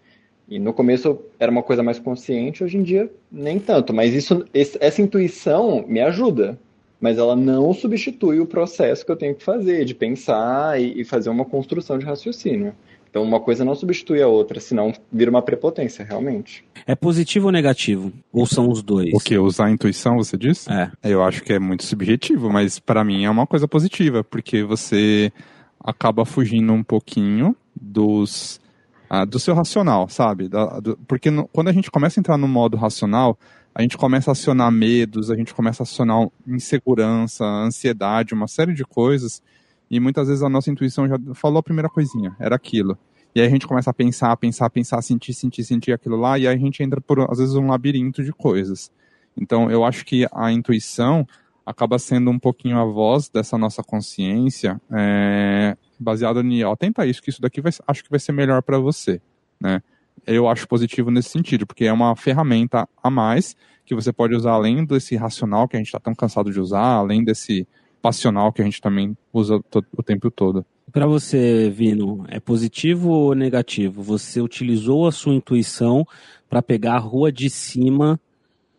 E 0.48 0.58
no 0.58 0.72
começo 0.72 1.18
era 1.38 1.52
uma 1.52 1.62
coisa 1.62 1.82
mais 1.82 1.98
consciente, 1.98 2.64
hoje 2.64 2.78
em 2.78 2.82
dia 2.82 3.10
nem 3.30 3.58
tanto. 3.58 3.92
Mas 3.92 4.14
isso, 4.14 4.44
essa 4.52 5.02
intuição 5.02 5.84
me 5.86 6.00
ajuda, 6.00 6.58
mas 7.00 7.18
ela 7.18 7.36
não 7.36 7.72
substitui 7.72 8.40
o 8.40 8.46
processo 8.46 9.04
que 9.04 9.12
eu 9.12 9.16
tenho 9.16 9.34
que 9.34 9.44
fazer 9.44 9.84
de 9.84 9.94
pensar 9.94 10.80
e 10.80 11.04
fazer 11.04 11.30
uma 11.30 11.44
construção 11.44 11.98
de 11.98 12.04
raciocínio. 12.04 12.74
Então 13.10 13.22
uma 13.22 13.40
coisa 13.40 13.64
não 13.64 13.74
substitui 13.74 14.20
a 14.20 14.28
outra, 14.28 14.60
senão 14.60 14.92
vira 15.10 15.30
uma 15.30 15.42
prepotência, 15.42 16.04
realmente. 16.04 16.64
É 16.86 16.94
positivo 16.94 17.46
ou 17.46 17.52
negativo? 17.52 18.12
Ou 18.32 18.46
são 18.46 18.68
os 18.68 18.82
dois? 18.82 19.10
O 19.14 19.18
que? 19.18 19.38
Usar 19.38 19.66
a 19.66 19.70
intuição, 19.70 20.16
você 20.16 20.36
disse? 20.36 20.70
É. 20.70 20.90
Eu 21.02 21.22
acho 21.22 21.42
que 21.42 21.52
é 21.52 21.58
muito 21.58 21.84
subjetivo, 21.84 22.50
mas 22.50 22.78
para 22.78 23.02
mim 23.04 23.24
é 23.24 23.30
uma 23.30 23.46
coisa 23.46 23.66
positiva, 23.66 24.22
porque 24.22 24.62
você 24.62 25.32
acaba 25.80 26.24
fugindo 26.24 26.72
um 26.72 26.82
pouquinho 26.82 27.56
dos 27.74 28.60
ah, 29.08 29.24
do 29.24 29.38
seu 29.38 29.54
racional, 29.54 30.08
sabe? 30.08 30.48
Da, 30.48 30.80
do, 30.80 30.98
porque 31.08 31.30
no, 31.30 31.48
quando 31.48 31.68
a 31.68 31.72
gente 31.72 31.90
começa 31.90 32.18
a 32.18 32.20
entrar 32.20 32.36
no 32.36 32.46
modo 32.46 32.76
racional, 32.76 33.38
a 33.78 33.82
gente 33.82 33.96
começa 33.96 34.28
a 34.28 34.32
acionar 34.32 34.72
medos, 34.72 35.30
a 35.30 35.36
gente 35.36 35.54
começa 35.54 35.82
a 35.82 35.84
acionar 35.84 36.28
insegurança, 36.44 37.44
ansiedade, 37.44 38.34
uma 38.34 38.48
série 38.48 38.74
de 38.74 38.84
coisas 38.84 39.40
e 39.88 40.00
muitas 40.00 40.26
vezes 40.26 40.42
a 40.42 40.48
nossa 40.48 40.68
intuição 40.68 41.06
já 41.06 41.16
falou 41.32 41.60
a 41.60 41.62
primeira 41.62 41.88
coisinha, 41.88 42.34
era 42.40 42.56
aquilo. 42.56 42.98
E 43.32 43.40
aí 43.40 43.46
a 43.46 43.50
gente 43.50 43.68
começa 43.68 43.88
a 43.90 43.94
pensar, 43.94 44.36
pensar, 44.36 44.68
pensar, 44.68 45.00
sentir, 45.00 45.32
sentir, 45.32 45.62
sentir 45.62 45.92
aquilo 45.92 46.16
lá, 46.16 46.36
e 46.36 46.48
aí 46.48 46.56
a 46.56 46.58
gente 46.58 46.82
entra 46.82 47.00
por, 47.00 47.20
às 47.30 47.38
vezes, 47.38 47.54
um 47.54 47.68
labirinto 47.68 48.24
de 48.24 48.32
coisas. 48.32 48.90
Então, 49.36 49.70
eu 49.70 49.84
acho 49.84 50.04
que 50.04 50.26
a 50.32 50.50
intuição 50.50 51.24
acaba 51.64 52.00
sendo 52.00 52.32
um 52.32 52.38
pouquinho 52.38 52.78
a 52.78 52.84
voz 52.84 53.28
dessa 53.28 53.56
nossa 53.56 53.80
consciência, 53.84 54.80
é, 54.90 55.76
baseada 56.00 56.40
em, 56.40 56.64
ó, 56.64 56.74
tenta 56.74 57.06
isso, 57.06 57.22
que 57.22 57.30
isso 57.30 57.40
daqui 57.40 57.60
vai, 57.60 57.72
acho 57.86 58.02
que 58.02 58.10
vai 58.10 58.18
ser 58.18 58.32
melhor 58.32 58.60
para 58.60 58.80
você, 58.80 59.20
né? 59.60 59.80
Eu 60.28 60.48
acho 60.48 60.68
positivo 60.68 61.10
nesse 61.10 61.30
sentido, 61.30 61.66
porque 61.66 61.84
é 61.84 61.92
uma 61.92 62.14
ferramenta 62.14 62.88
a 63.02 63.10
mais 63.10 63.56
que 63.84 63.94
você 63.94 64.12
pode 64.12 64.34
usar 64.34 64.52
além 64.52 64.84
desse 64.84 65.16
racional 65.16 65.66
que 65.66 65.76
a 65.76 65.78
gente 65.78 65.86
está 65.86 65.98
tão 65.98 66.14
cansado 66.14 66.52
de 66.52 66.60
usar, 66.60 66.82
além 66.82 67.24
desse 67.24 67.66
passional 68.02 68.52
que 68.52 68.60
a 68.60 68.64
gente 68.64 68.80
também 68.80 69.16
usa 69.32 69.60
o 69.96 70.02
tempo 70.02 70.30
todo. 70.30 70.64
Para 70.92 71.06
você, 71.06 71.70
Vino, 71.70 72.24
é 72.28 72.38
positivo 72.38 73.10
ou 73.10 73.34
negativo? 73.34 74.02
Você 74.02 74.40
utilizou 74.40 75.06
a 75.06 75.12
sua 75.12 75.34
intuição 75.34 76.06
para 76.48 76.62
pegar 76.62 76.96
a 76.96 77.00
rua 77.00 77.32
de 77.32 77.48
cima 77.50 78.20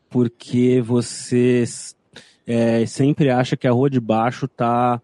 porque 0.10 0.82
você 0.82 1.64
é, 2.46 2.86
sempre 2.86 3.30
acha 3.30 3.56
que 3.56 3.68
a 3.68 3.72
rua 3.72 3.90
de 3.90 4.00
baixo 4.00 4.48
tá 4.48 5.02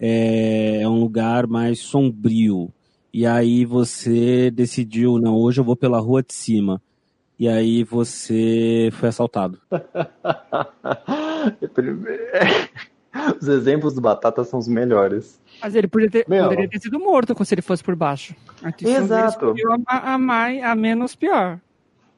é, 0.00 0.80
é 0.82 0.88
um 0.88 0.98
lugar 0.98 1.46
mais 1.46 1.80
sombrio. 1.80 2.72
E 3.16 3.24
aí 3.24 3.64
você 3.64 4.50
decidiu, 4.50 5.18
não, 5.18 5.36
hoje 5.36 5.58
eu 5.58 5.64
vou 5.64 5.74
pela 5.74 5.98
rua 5.98 6.22
de 6.22 6.34
cima. 6.34 6.82
E 7.38 7.48
aí 7.48 7.82
você 7.82 8.90
foi 8.92 9.08
assaltado. 9.08 9.58
Os 13.40 13.48
exemplos 13.48 13.94
do 13.94 14.02
Batata 14.02 14.44
são 14.44 14.58
os 14.58 14.68
melhores. 14.68 15.40
Mas 15.62 15.74
ele 15.74 15.88
poderia 15.88 16.10
ter, 16.10 16.26
poderia 16.26 16.68
ter 16.68 16.78
sido 16.78 17.00
morto 17.00 17.34
se 17.42 17.54
ele 17.54 17.62
fosse 17.62 17.82
por 17.82 17.96
baixo. 17.96 18.36
Exato. 18.82 19.54
A, 19.86 20.12
a, 20.12 20.18
mais, 20.18 20.62
a 20.62 20.74
menos 20.74 21.14
pior. 21.14 21.58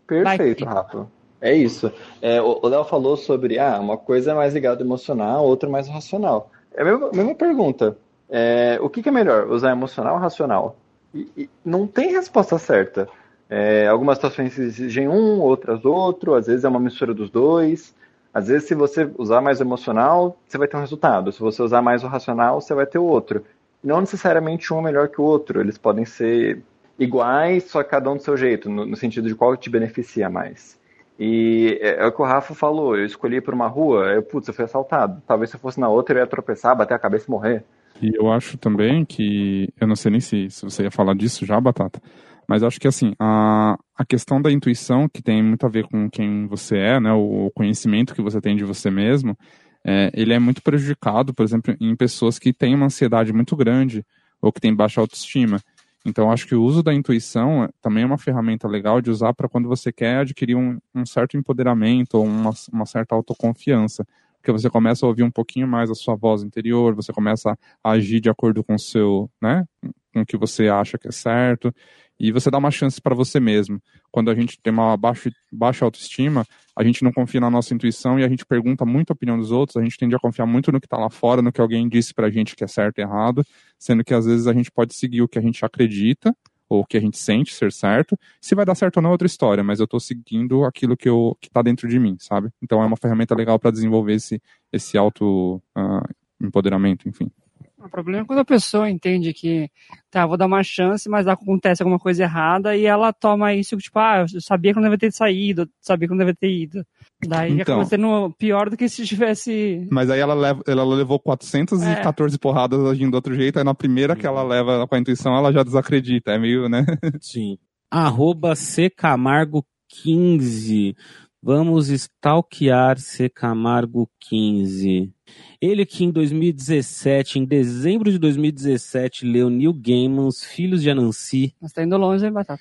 Perfeito, 0.05 0.65
Rafa. 0.65 1.07
É 1.41 1.55
isso. 1.55 1.93
É, 2.21 2.43
o 2.43 2.67
Léo 2.67 2.83
falou 2.83 3.17
sobre 3.17 3.57
ah, 3.61 3.79
uma 3.79 3.97
coisa 3.97 4.33
é 4.33 4.35
mais 4.35 4.53
ligada 4.53 4.83
emocional, 4.83 5.47
outra 5.47 5.71
mais 5.71 5.87
racional. 5.87 6.51
É 6.75 6.83
a 6.83 6.85
mesma, 6.85 7.13
mesma 7.13 7.37
pergunta. 7.37 7.97
É, 8.29 8.81
o 8.83 8.91
que, 8.91 9.01
que, 9.01 9.09
é 9.09 9.13
melhor, 9.13 9.49
usar 9.49 9.71
emocional 9.71 10.17
ou 10.17 10.21
racional? 10.21 10.77
E, 11.15 11.29
e 11.37 11.51
não 11.65 11.87
tem 11.87 12.13
resposta 12.13 12.59
certa. 12.59 13.09
É, 13.49 13.87
algumas 13.87 14.19
situações 14.19 14.59
exigem 14.59 15.09
um, 15.09 15.41
outras 15.41 15.85
outro, 15.85 16.35
às 16.35 16.47
vezes 16.47 16.65
é 16.65 16.69
uma 16.69 16.81
mistura 16.81 17.15
dos 17.15 17.31
dois. 17.31 17.95
Às 18.33 18.49
vezes, 18.49 18.69
se 18.69 18.75
você 18.75 19.11
usar 19.17 19.41
mais 19.41 19.59
o 19.59 19.63
emocional, 19.63 20.39
você 20.47 20.59
vai 20.59 20.69
ter 20.69 20.77
um 20.77 20.81
resultado. 20.81 21.33
Se 21.33 21.41
você 21.41 21.63
usar 21.63 21.81
mais 21.81 22.05
o 22.05 22.07
racional, 22.07 22.61
você 22.61 22.75
vai 22.75 22.87
ter 22.87 22.99
o 22.99 23.05
outro. 23.05 23.45
Não 23.83 24.01
necessariamente 24.01 24.73
um 24.73 24.81
é 24.81 24.83
melhor 24.83 25.09
que 25.09 25.21
o 25.21 25.25
outro. 25.25 25.61
Eles 25.61 25.79
podem 25.79 26.05
ser 26.05 26.63
iguais, 26.99 27.65
só 27.65 27.83
cada 27.83 28.11
um 28.11 28.17
do 28.17 28.23
seu 28.23 28.37
jeito, 28.37 28.69
no, 28.69 28.85
no 28.85 28.97
sentido 28.97 29.29
de 29.29 29.35
qual 29.35 29.57
te 29.57 29.71
beneficia 29.71 30.29
mais. 30.29 30.79
E 31.19 31.79
é, 31.81 32.03
é, 32.03 32.07
o 32.07 32.13
que 32.13 32.23
o 32.23 32.25
Rafa 32.25 32.55
falou, 32.55 32.97
eu 32.97 33.05
escolhi 33.05 33.41
por 33.41 33.55
uma 33.55 33.67
rua, 33.67 34.13
eu, 34.13 34.23
putz, 34.23 34.47
eu 34.49 34.55
fui 34.55 34.65
assaltado. 34.65 35.23
Talvez 35.27 35.51
se 35.51 35.57
eu 35.57 35.61
fosse 35.61 35.81
na 35.81 35.89
outra, 35.89 36.17
eu 36.17 36.21
ia 36.21 36.27
tropeçar, 36.27 36.77
bater 36.77 36.95
a 36.95 36.99
cabeça 36.99 37.27
e 37.27 37.31
morrer. 37.31 37.65
E 38.01 38.13
eu 38.15 38.31
acho 38.33 38.57
também 38.59 39.05
que, 39.05 39.73
eu 39.81 39.87
não 39.87 39.97
sei 39.97 40.11
nem 40.13 40.21
se, 40.21 40.51
se 40.51 40.63
você 40.65 40.85
ia 40.85 40.91
falar 40.91 41.15
disso 41.15 41.45
já, 41.45 41.61
Batata, 41.61 42.01
mas 42.49 42.63
acho 42.63 42.81
que 42.81 42.89
assim, 42.89 43.13
a, 43.19 43.77
a 43.97 44.05
questão 44.05 44.41
da 44.41 44.51
intuição, 44.51 45.09
que 45.09 45.23
tem 45.23 45.43
muito 45.43 45.67
a 45.67 45.69
ver 45.69 45.87
com 45.87 46.09
quem 46.09 46.47
você 46.47 46.79
é, 46.79 47.01
né, 47.01 47.13
o 47.13 47.51
conhecimento 47.55 48.15
que 48.15 48.23
você 48.23 48.41
tem 48.41 48.57
de 48.57 48.65
você 48.65 48.91
mesmo, 48.91 49.37
é, 49.85 50.11
ele 50.15 50.33
é 50.33 50.39
muito 50.39 50.63
prejudicado, 50.63 51.35
por 51.35 51.45
exemplo, 51.45 51.75
em 51.81 51.95
pessoas 51.97 52.39
que 52.39 52.53
têm 52.53 52.75
uma 52.75 52.87
ansiedade 52.87 53.33
muito 53.33 53.57
grande 53.57 54.05
ou 54.41 54.53
que 54.53 54.61
têm 54.61 54.75
baixa 54.75 55.01
autoestima. 55.01 55.61
Então, 56.07 56.31
acho 56.31 56.47
que 56.47 56.55
o 56.55 56.63
uso 56.63 56.83
da 56.83 56.95
intuição 56.95 57.69
também 57.83 58.03
é 58.03 58.07
uma 58.07 58.17
ferramenta 58.17 58.67
legal 58.69 59.01
de 59.01 59.11
usar 59.11 59.35
para 59.35 59.49
quando 59.49 59.69
você 59.69 59.93
quer 59.93 60.19
adquirir 60.21 60.57
um, 60.57 60.79
um 60.95 61.05
certo 61.05 61.37
empoderamento 61.37 62.15
ou 62.15 62.25
uma, 62.25 62.51
uma 62.73 62.87
certa 62.87 63.15
autoconfiança. 63.15 64.07
Porque 64.39 64.53
você 64.53 64.71
começa 64.71 65.05
a 65.05 65.09
ouvir 65.09 65.23
um 65.23 65.31
pouquinho 65.31 65.67
mais 65.67 65.91
a 65.91 65.95
sua 65.95 66.15
voz 66.15 66.43
interior, 66.43 66.95
você 66.95 67.13
começa 67.13 67.59
a 67.83 67.91
agir 67.91 68.21
de 68.21 68.31
acordo 68.31 68.65
com 68.65 68.75
o 68.75 68.79
seu, 68.79 69.31
né? 69.41 69.65
Com 70.13 70.23
o 70.23 70.27
que 70.27 70.37
você 70.37 70.69
acha 70.69 70.97
que 70.97 71.09
é 71.09 71.13
certo. 71.13 71.75
E 72.21 72.33
você 72.33 72.51
dá 72.51 72.59
uma 72.59 72.71
chance 72.71 73.01
para 73.01 73.15
você 73.15 73.39
mesmo. 73.39 73.81
Quando 74.11 74.31
a 74.31 74.35
gente 74.35 74.59
tem 74.61 74.73
uma 74.73 74.97
baixa, 74.97 75.31
baixa 75.53 75.85
autoestima, 75.85 76.45
a 76.75 76.83
gente 76.83 77.05
não 77.05 77.13
confia 77.13 77.41
na 77.41 77.51
nossa 77.51 77.73
intuição 77.73 78.19
e 78.19 78.25
a 78.25 78.29
gente 78.29 78.45
pergunta 78.45 78.85
muito 78.85 79.11
a 79.11 79.15
opinião 79.15 79.39
dos 79.39 79.53
outros, 79.53 79.77
a 79.77 79.83
gente 79.83 79.97
tende 79.97 80.17
a 80.17 80.19
confiar 80.19 80.47
muito 80.47 80.73
no 80.73 80.81
que 80.81 80.87
está 80.87 80.97
lá 80.97 81.11
fora, 81.11 81.41
no 81.43 81.53
que 81.53 81.61
alguém 81.61 81.89
disse 81.89 82.13
pra 82.13 82.29
gente 82.29 82.57
que 82.57 82.65
é 82.65 82.67
certo 82.67 82.99
e 82.99 83.03
errado, 83.03 83.45
sendo 83.79 84.03
que 84.03 84.15
às 84.15 84.27
vezes 84.27 84.49
a 84.49 84.53
gente 84.53 84.71
pode 84.71 84.95
seguir 84.95 85.23
o 85.23 85.29
que 85.29 85.39
a 85.39 85.43
gente 85.43 85.65
acredita 85.65 86.35
ou 86.69 86.85
que 86.85 86.97
a 86.97 87.01
gente 87.01 87.19
sente 87.19 87.55
ser 87.55 87.73
certo. 87.73 88.19
Se 88.41 88.55
vai 88.55 88.65
dar 88.65 88.75
certo 88.75 88.99
ou 88.99 89.03
não 89.03 89.11
é 89.11 89.13
outra 89.13 89.27
história, 89.27 89.65
mas 89.65 89.81
eu 89.81 89.85
estou 89.85 90.01
seguindo 90.01 90.65
aquilo 90.65 90.97
que, 90.97 91.09
eu, 91.09 91.37
que 91.41 91.51
tá 91.51 91.63
dentro 91.63 91.89
de 91.89 91.99
mim, 91.99 92.17
sabe? 92.19 92.51
Então 92.63 92.83
é 92.83 92.87
uma 92.87 92.97
ferramenta 92.97 93.35
legal 93.35 93.59
para 93.59 93.71
desenvolver 93.71 94.15
esse, 94.15 94.41
esse 94.73 94.99
auto 94.99 95.63
uh, 95.77 96.15
empoderamento, 96.41 97.09
enfim. 97.09 97.31
O 97.81 97.89
problema 97.89 98.23
é 98.23 98.27
quando 98.27 98.41
a 98.41 98.45
pessoa 98.45 98.91
entende 98.91 99.33
que, 99.33 99.71
tá, 100.11 100.27
vou 100.27 100.37
dar 100.37 100.47
uma 100.47 100.65
chance, 100.65 101.09
mas 101.09 101.29
acontece 101.29 101.81
alguma 101.81 101.99
coisa 101.99 102.25
errada 102.25 102.77
e 102.77 102.85
ela 102.85 103.13
toma 103.13 103.55
isso, 103.55 103.77
tipo, 103.77 103.99
ah, 104.01 104.27
eu 104.33 104.41
sabia 104.41 104.73
que 104.73 104.77
não 104.77 104.83
devia 104.83 104.99
ter 104.99 105.13
saído, 105.13 105.69
sabia 105.81 106.09
que 106.09 106.13
não 106.13 106.19
devia 106.19 106.35
ter 106.35 106.51
ido. 106.51 106.85
Daí 107.25 107.53
então, 107.53 107.77
acaba 107.77 107.85
sendo 107.85 108.35
pior 108.37 108.69
do 108.69 108.77
que 108.77 108.89
se 108.89 109.07
tivesse. 109.07 109.87
Mas 109.93 110.11
aí 110.11 110.19
ela, 110.19 110.35
leva, 110.35 110.61
ela 110.67 110.85
levou 110.85 111.21
414 111.21 112.35
é. 112.35 112.39
porradas 112.39 112.85
agindo 112.85 113.13
do 113.13 113.17
outro 113.17 113.35
jeito, 113.35 113.59
aí 113.59 113.65
na 113.65 113.75
primeira 113.75 114.17
que 114.17 114.27
ela 114.27 114.43
leva 114.43 114.87
com 114.87 114.95
a 114.95 114.99
intuição, 114.99 115.37
ela 115.37 115.53
já 115.53 115.63
desacredita. 115.63 116.33
É 116.33 116.39
meio, 116.39 116.69
né? 116.69 116.85
Sim. 117.21 117.59
Arroba 117.91 118.57
C 118.57 118.91
Camargo 118.91 119.65
15. 120.03 120.97
Vamos 121.41 121.89
stalkear 121.89 122.99
C 122.99 123.29
Camargo 123.29 124.11
15. 124.29 125.13
Ele 125.61 125.87
que 125.87 126.05
em 126.05 126.11
2017, 126.11 127.39
em 127.39 127.45
dezembro 127.45 128.11
de 128.11 128.19
2017, 128.19 129.25
leu 129.25 129.49
Neil 129.49 129.73
Gaiman's 129.73 130.43
Filhos 130.43 130.83
de 130.83 130.91
Anansi. 130.91 131.55
Mas 131.61 131.73
tá 131.73 131.85
indo 131.85 131.97
longe, 131.97 132.27
hein, 132.27 132.33
Batata? 132.33 132.61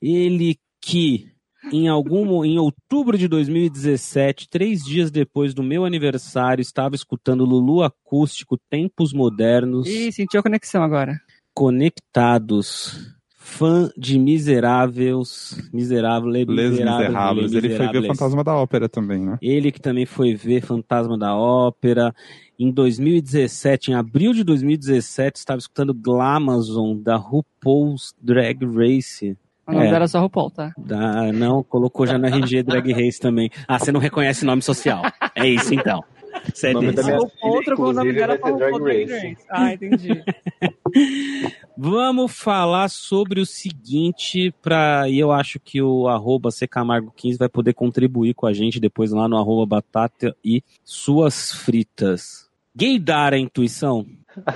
Ele 0.00 0.58
que 0.80 1.32
em 1.72 1.88
algum 1.88 2.44
em 2.44 2.58
outubro 2.58 3.16
de 3.16 3.28
2017, 3.28 4.48
três 4.48 4.82
dias 4.82 5.10
depois 5.10 5.54
do 5.54 5.62
meu 5.62 5.84
aniversário, 5.84 6.60
estava 6.60 6.94
escutando 6.94 7.44
Lulu 7.44 7.82
acústico 7.82 8.58
Tempos 8.68 9.12
Modernos. 9.12 9.88
Ih, 9.88 10.12
sentiu 10.12 10.40
a 10.40 10.42
conexão 10.42 10.82
agora. 10.82 11.18
Conectados 11.54 13.14
fã 13.42 13.90
de 13.98 14.18
Miseráveis, 14.18 15.58
Miserável, 15.72 16.28
Les 16.28 16.46
Miseráveis. 16.46 17.52
Ele 17.52 17.76
foi 17.76 17.88
ver 17.88 18.06
Fantasma 18.06 18.44
da 18.44 18.54
Ópera 18.54 18.88
também, 18.88 19.18
né? 19.20 19.36
Ele 19.42 19.72
que 19.72 19.80
também 19.80 20.06
foi 20.06 20.34
ver 20.34 20.62
Fantasma 20.62 21.18
da 21.18 21.36
Ópera. 21.36 22.14
Em 22.58 22.70
2017, 22.70 23.90
em 23.90 23.94
abril 23.94 24.32
de 24.32 24.44
2017, 24.44 25.38
estava 25.38 25.58
escutando 25.58 25.92
Glamazon 25.92 26.96
da 26.96 27.16
RuPaul's 27.16 28.14
Drag 28.22 28.64
Race. 28.64 29.36
O 29.66 29.72
nome 29.72 29.86
é. 29.86 29.90
era 29.90 30.06
só 30.06 30.20
RuPaul, 30.20 30.50
tá? 30.50 30.72
Da, 30.78 31.32
não, 31.32 31.64
colocou 31.64 32.06
já 32.06 32.16
no 32.16 32.26
RG 32.26 32.62
Drag 32.62 32.92
Race 32.92 33.18
também. 33.18 33.50
Ah, 33.66 33.78
você 33.78 33.90
não 33.90 34.00
reconhece 34.00 34.44
nome 34.44 34.62
social. 34.62 35.02
É 35.34 35.48
isso 35.48 35.74
então. 35.74 36.02
Você 36.52 36.68
é 36.68 36.74
Outro 37.42 37.76
com 37.76 37.82
o 37.82 37.92
nome 37.92 38.12
dela 38.12 38.34
RuPaul 38.34 38.56
Drag 38.56 39.10
Race. 39.10 39.36
Ah, 39.50 39.72
entendi. 39.74 40.22
Vamos 41.84 42.38
falar 42.38 42.88
sobre 42.88 43.40
o 43.40 43.44
seguinte, 43.44 44.54
pra, 44.62 45.08
e 45.08 45.18
eu 45.18 45.32
acho 45.32 45.58
que 45.58 45.82
o 45.82 46.06
arroba 46.06 46.48
ccamargo15 46.48 47.36
vai 47.36 47.48
poder 47.48 47.74
contribuir 47.74 48.34
com 48.34 48.46
a 48.46 48.52
gente 48.52 48.78
depois 48.78 49.10
lá 49.10 49.26
no 49.26 49.36
arroba 49.36 49.66
batata 49.66 50.32
e 50.44 50.62
suas 50.84 51.50
fritas. 51.50 52.48
Gaydar 52.72 53.34
a 53.34 53.38
intuição? 53.38 54.06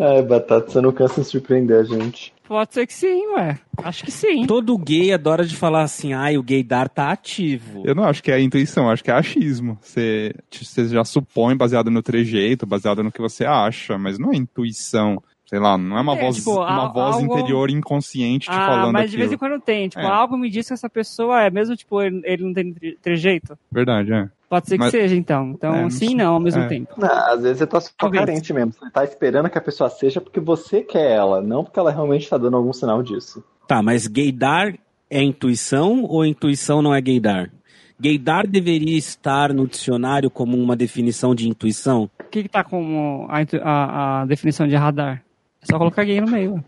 Ai, 0.00 0.22
Batata, 0.22 0.70
você 0.70 0.80
não 0.80 0.90
cansa 0.90 1.20
de 1.20 1.26
surpreender 1.26 1.80
a 1.80 1.84
gente. 1.84 2.32
Pode 2.50 2.74
ser 2.74 2.84
que 2.84 2.92
sim, 2.92 3.28
ué. 3.28 3.60
Acho 3.76 4.02
que 4.02 4.10
sim. 4.10 4.44
Todo 4.44 4.76
gay 4.76 5.12
adora 5.12 5.44
de 5.46 5.54
falar 5.54 5.82
assim, 5.82 6.12
ai, 6.12 6.36
o 6.36 6.42
gaydar 6.42 6.88
tá 6.88 7.12
ativo. 7.12 7.84
Eu 7.86 7.94
não 7.94 8.02
acho 8.02 8.20
que 8.20 8.32
é 8.32 8.40
intuição, 8.40 8.90
acho 8.90 9.04
que 9.04 9.10
é 9.12 9.14
achismo. 9.14 9.78
Você, 9.80 10.34
você 10.50 10.88
já 10.88 11.04
supõe 11.04 11.56
baseado 11.56 11.92
no 11.92 12.02
trejeito, 12.02 12.66
baseado 12.66 13.04
no 13.04 13.12
que 13.12 13.20
você 13.20 13.44
acha, 13.44 13.96
mas 13.96 14.18
não 14.18 14.32
é 14.32 14.36
intuição 14.36 15.22
sei 15.46 15.58
lá, 15.58 15.76
não 15.76 15.98
é 15.98 16.00
uma 16.00 16.16
é, 16.16 16.20
voz, 16.20 16.36
tipo, 16.36 16.60
uma 16.60 16.92
voz 16.92 17.16
algo... 17.16 17.38
interior 17.38 17.70
inconsciente 17.70 18.46
te 18.46 18.52
ah, 18.52 18.66
falando 18.66 18.92
mas 18.92 19.02
aquilo. 19.02 19.10
de 19.10 19.16
vez 19.16 19.32
em 19.32 19.36
quando 19.36 19.60
tem, 19.60 19.88
tipo, 19.88 20.00
é. 20.00 20.06
algo 20.06 20.36
me 20.36 20.48
diz 20.48 20.68
que 20.68 20.74
essa 20.74 20.88
pessoa 20.88 21.42
é, 21.42 21.50
mesmo, 21.50 21.76
tipo, 21.76 22.00
ele, 22.00 22.20
ele 22.24 22.44
não 22.44 22.52
tem 22.52 22.72
trejeito. 23.02 23.58
Verdade, 23.70 24.12
é. 24.12 24.28
Pode 24.50 24.66
ser 24.66 24.78
mas... 24.78 24.90
que 24.90 25.00
seja, 25.00 25.14
então. 25.14 25.52
Então, 25.52 25.72
é, 25.72 25.90
sim 25.90 26.10
e 26.10 26.14
não 26.16 26.34
ao 26.34 26.40
mesmo 26.40 26.64
é. 26.64 26.66
tempo. 26.66 26.92
Não, 26.98 27.08
às 27.08 27.40
vezes 27.40 27.58
você 27.58 27.66
tá 27.68 27.80
só 27.80 28.10
carente 28.10 28.52
mesmo. 28.52 28.72
Você 28.72 28.90
tá 28.90 29.04
esperando 29.04 29.48
que 29.48 29.56
a 29.56 29.60
pessoa 29.60 29.88
seja 29.88 30.20
porque 30.20 30.40
você 30.40 30.82
quer 30.82 31.12
ela, 31.12 31.40
não 31.40 31.62
porque 31.62 31.78
ela 31.78 31.92
realmente 31.92 32.28
tá 32.28 32.36
dando 32.36 32.56
algum 32.56 32.72
sinal 32.72 33.00
disso. 33.00 33.44
Tá, 33.68 33.80
mas 33.80 34.08
gaydar 34.08 34.74
é 35.08 35.22
intuição 35.22 36.02
ou 36.02 36.26
intuição 36.26 36.82
não 36.82 36.92
é 36.92 37.00
gaydar? 37.00 37.48
Gaydar 38.00 38.44
deveria 38.44 38.98
estar 38.98 39.54
no 39.54 39.68
dicionário 39.68 40.28
como 40.28 40.56
uma 40.56 40.74
definição 40.74 41.32
de 41.32 41.48
intuição? 41.48 42.10
O 42.18 42.24
que, 42.24 42.42
que 42.42 42.48
tá 42.48 42.64
como 42.64 43.28
a, 43.28 43.38
a, 43.62 44.22
a 44.22 44.26
definição 44.26 44.66
de 44.66 44.74
radar? 44.74 45.22
É 45.62 45.66
só 45.66 45.78
colocar 45.78 46.02
gay 46.02 46.20
no 46.20 46.28
meio. 46.28 46.64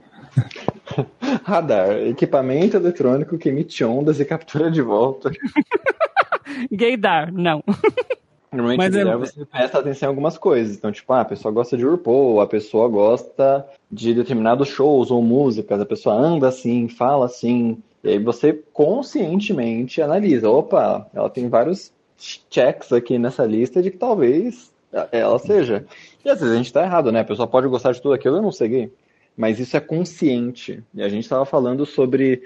Radar, 1.43 1.91
equipamento 2.07 2.77
eletrônico 2.77 3.37
que 3.37 3.49
emite 3.49 3.83
ondas 3.83 4.21
e 4.21 4.25
captura 4.25 4.71
de 4.71 4.83
volta. 4.83 5.33
Gaydar, 6.71 7.33
não. 7.33 7.63
Normalmente 8.53 8.79
Mas 8.79 8.95
é... 8.95 9.17
você 9.17 9.45
presta 9.47 9.79
atenção 9.79 10.07
em 10.07 10.11
algumas 10.11 10.37
coisas. 10.37 10.77
Então, 10.77 10.93
tipo, 10.93 11.11
ah, 11.13 11.23
a 11.23 11.25
pessoa 11.25 11.53
gosta 11.53 11.77
de 11.77 11.85
RuPaul, 11.85 12.41
a 12.41 12.47
pessoa 12.47 12.87
gosta 12.89 13.67
de 13.91 14.13
determinados 14.13 14.69
shows 14.69 15.11
ou 15.11 15.23
músicas, 15.23 15.81
a 15.81 15.87
pessoa 15.87 16.15
anda 16.15 16.49
assim, 16.49 16.89
fala 16.89 17.27
assim. 17.27 17.79
E 18.05 18.11
aí 18.11 18.19
você 18.19 18.53
conscientemente 18.73 20.03
analisa, 20.03 20.51
opa, 20.51 21.09
ela 21.15 21.31
tem 21.31 21.49
vários 21.49 21.93
checks 22.51 22.93
aqui 22.93 23.19
nessa 23.19 23.45
lista 23.45 23.83
de 23.83 23.91
que 23.91 23.97
talvez 23.97 24.71
ela 25.11 25.39
seja. 25.39 25.87
E 26.25 26.29
às 26.29 26.39
vezes 26.39 26.53
a 26.53 26.57
gente 26.57 26.67
está 26.67 26.83
errado, 26.83 27.11
né? 27.11 27.21
A 27.21 27.25
pessoa 27.25 27.49
pode 27.49 27.67
gostar 27.69 27.93
de 27.93 28.03
tudo 28.03 28.15
aquilo 28.15 28.37
e 28.37 28.43
não 28.43 28.53
seguir. 28.53 28.93
Mas 29.37 29.59
isso 29.59 29.77
é 29.77 29.81
consciente. 29.81 30.83
E 30.95 31.03
a 31.03 31.09
gente 31.09 31.23
estava 31.23 31.47
falando 31.47 31.87
sobre 31.87 32.43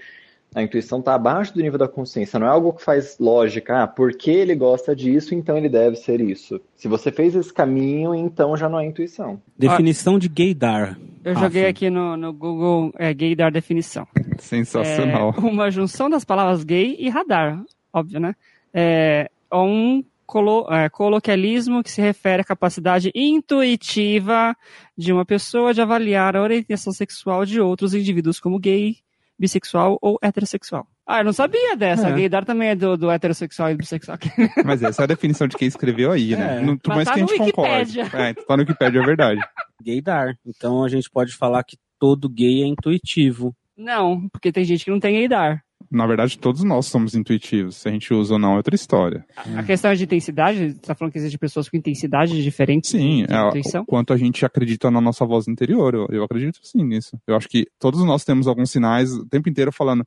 a 0.56 0.62
intuição 0.62 1.00
estar 1.00 1.10
tá 1.10 1.16
abaixo 1.16 1.52
do 1.52 1.60
nível 1.60 1.78
da 1.78 1.86
consciência. 1.86 2.38
Não 2.38 2.46
é 2.46 2.50
algo 2.50 2.72
que 2.72 2.82
faz 2.82 3.18
lógica. 3.20 3.82
Ah, 3.82 3.86
porque 3.86 4.30
ele 4.30 4.54
gosta 4.54 4.96
disso, 4.96 5.34
então 5.34 5.58
ele 5.58 5.68
deve 5.68 5.96
ser 5.96 6.18
isso. 6.18 6.58
Se 6.74 6.88
você 6.88 7.12
fez 7.12 7.34
esse 7.34 7.52
caminho, 7.52 8.14
então 8.14 8.56
já 8.56 8.66
não 8.66 8.80
é 8.80 8.86
intuição. 8.86 9.38
Definição 9.58 10.18
de 10.18 10.30
gaydar. 10.30 10.98
Eu 11.22 11.34
joguei 11.34 11.66
aqui 11.66 11.90
no, 11.90 12.16
no 12.16 12.32
Google 12.32 12.90
é, 12.96 13.12
gaydar 13.12 13.52
definição. 13.52 14.08
Sensacional. 14.38 15.34
É 15.36 15.40
uma 15.40 15.70
junção 15.70 16.08
das 16.08 16.24
palavras 16.24 16.64
gay 16.64 16.96
e 16.98 17.10
radar, 17.10 17.62
óbvio, 17.92 18.18
né? 18.18 18.34
É 18.72 19.28
um 19.52 20.02
colo, 20.24 20.66
é, 20.72 20.88
coloquialismo 20.88 21.82
que 21.82 21.90
se 21.90 22.00
refere 22.00 22.40
à 22.40 22.44
capacidade 22.44 23.10
intuitiva 23.14 24.56
de 24.96 25.12
uma 25.12 25.26
pessoa 25.26 25.74
de 25.74 25.82
avaliar 25.82 26.34
a 26.34 26.42
orientação 26.42 26.94
sexual 26.94 27.44
de 27.44 27.60
outros 27.60 27.92
indivíduos 27.92 28.40
como 28.40 28.58
gay, 28.58 28.96
bissexual 29.38 29.98
ou 30.00 30.18
heterossexual. 30.22 30.86
Ah, 31.06 31.20
eu 31.20 31.24
não 31.24 31.32
sabia 31.32 31.76
dessa. 31.76 32.08
É. 32.08 32.12
Gaydar 32.12 32.44
também 32.44 32.70
é 32.70 32.74
do, 32.74 32.96
do 32.96 33.10
heterossexual 33.10 33.70
e 33.70 33.76
bissexual. 33.76 34.18
Mas 34.64 34.82
essa 34.82 35.02
é 35.02 35.04
a 35.04 35.06
definição 35.06 35.46
de 35.46 35.56
quem 35.56 35.68
escreveu 35.68 36.12
aí, 36.12 36.34
né? 36.34 36.58
É. 36.58 36.60
Não, 36.60 36.78
mas, 36.86 36.96
mas 36.96 37.04
tá 37.08 37.14
que 37.14 37.20
a 37.20 37.26
gente 37.26 37.38
concorde. 37.38 38.00
É, 38.00 38.34
tá 38.34 38.56
no 38.56 38.62
Wikipedia, 38.62 39.00
é 39.00 39.04
verdade. 39.04 39.40
Gaydar. 39.84 40.36
Então 40.44 40.82
a 40.82 40.88
gente 40.88 41.08
pode 41.10 41.32
falar 41.32 41.62
que 41.62 41.76
todo 41.98 42.28
gay 42.28 42.62
é 42.62 42.66
intuitivo. 42.66 43.54
Não, 43.76 44.28
porque 44.30 44.50
tem 44.50 44.64
gente 44.64 44.84
que 44.84 44.90
não 44.90 44.98
tem 44.98 45.14
gaydar 45.14 45.65
na 45.90 46.06
verdade, 46.06 46.38
todos 46.38 46.62
nós 46.64 46.86
somos 46.86 47.14
intuitivos. 47.14 47.76
Se 47.76 47.88
a 47.88 47.92
gente 47.92 48.12
usa 48.12 48.34
ou 48.34 48.38
não 48.38 48.54
é 48.54 48.56
outra 48.56 48.74
história. 48.74 49.24
A 49.56 49.62
questão 49.62 49.90
é 49.90 49.94
de 49.94 50.04
intensidade, 50.04 50.58
você 50.58 50.64
está 50.66 50.94
falando 50.94 51.12
que 51.12 51.18
existem 51.18 51.38
pessoas 51.38 51.68
com 51.68 51.76
intensidades 51.76 52.42
diferentes 52.42 52.90
sim, 52.90 53.24
de 53.24 53.32
é, 53.32 53.48
intuição? 53.48 53.84
quanto 53.84 54.12
a 54.12 54.16
gente 54.16 54.44
acredita 54.44 54.90
na 54.90 55.00
nossa 55.00 55.24
voz 55.24 55.48
interior. 55.48 55.94
Eu, 55.94 56.06
eu 56.10 56.24
acredito 56.24 56.58
sim 56.62 56.84
nisso. 56.84 57.18
Eu 57.26 57.36
acho 57.36 57.48
que 57.48 57.66
todos 57.78 58.04
nós 58.04 58.24
temos 58.24 58.46
alguns 58.46 58.70
sinais 58.70 59.12
o 59.12 59.26
tempo 59.26 59.48
inteiro 59.48 59.72
falando: 59.72 60.04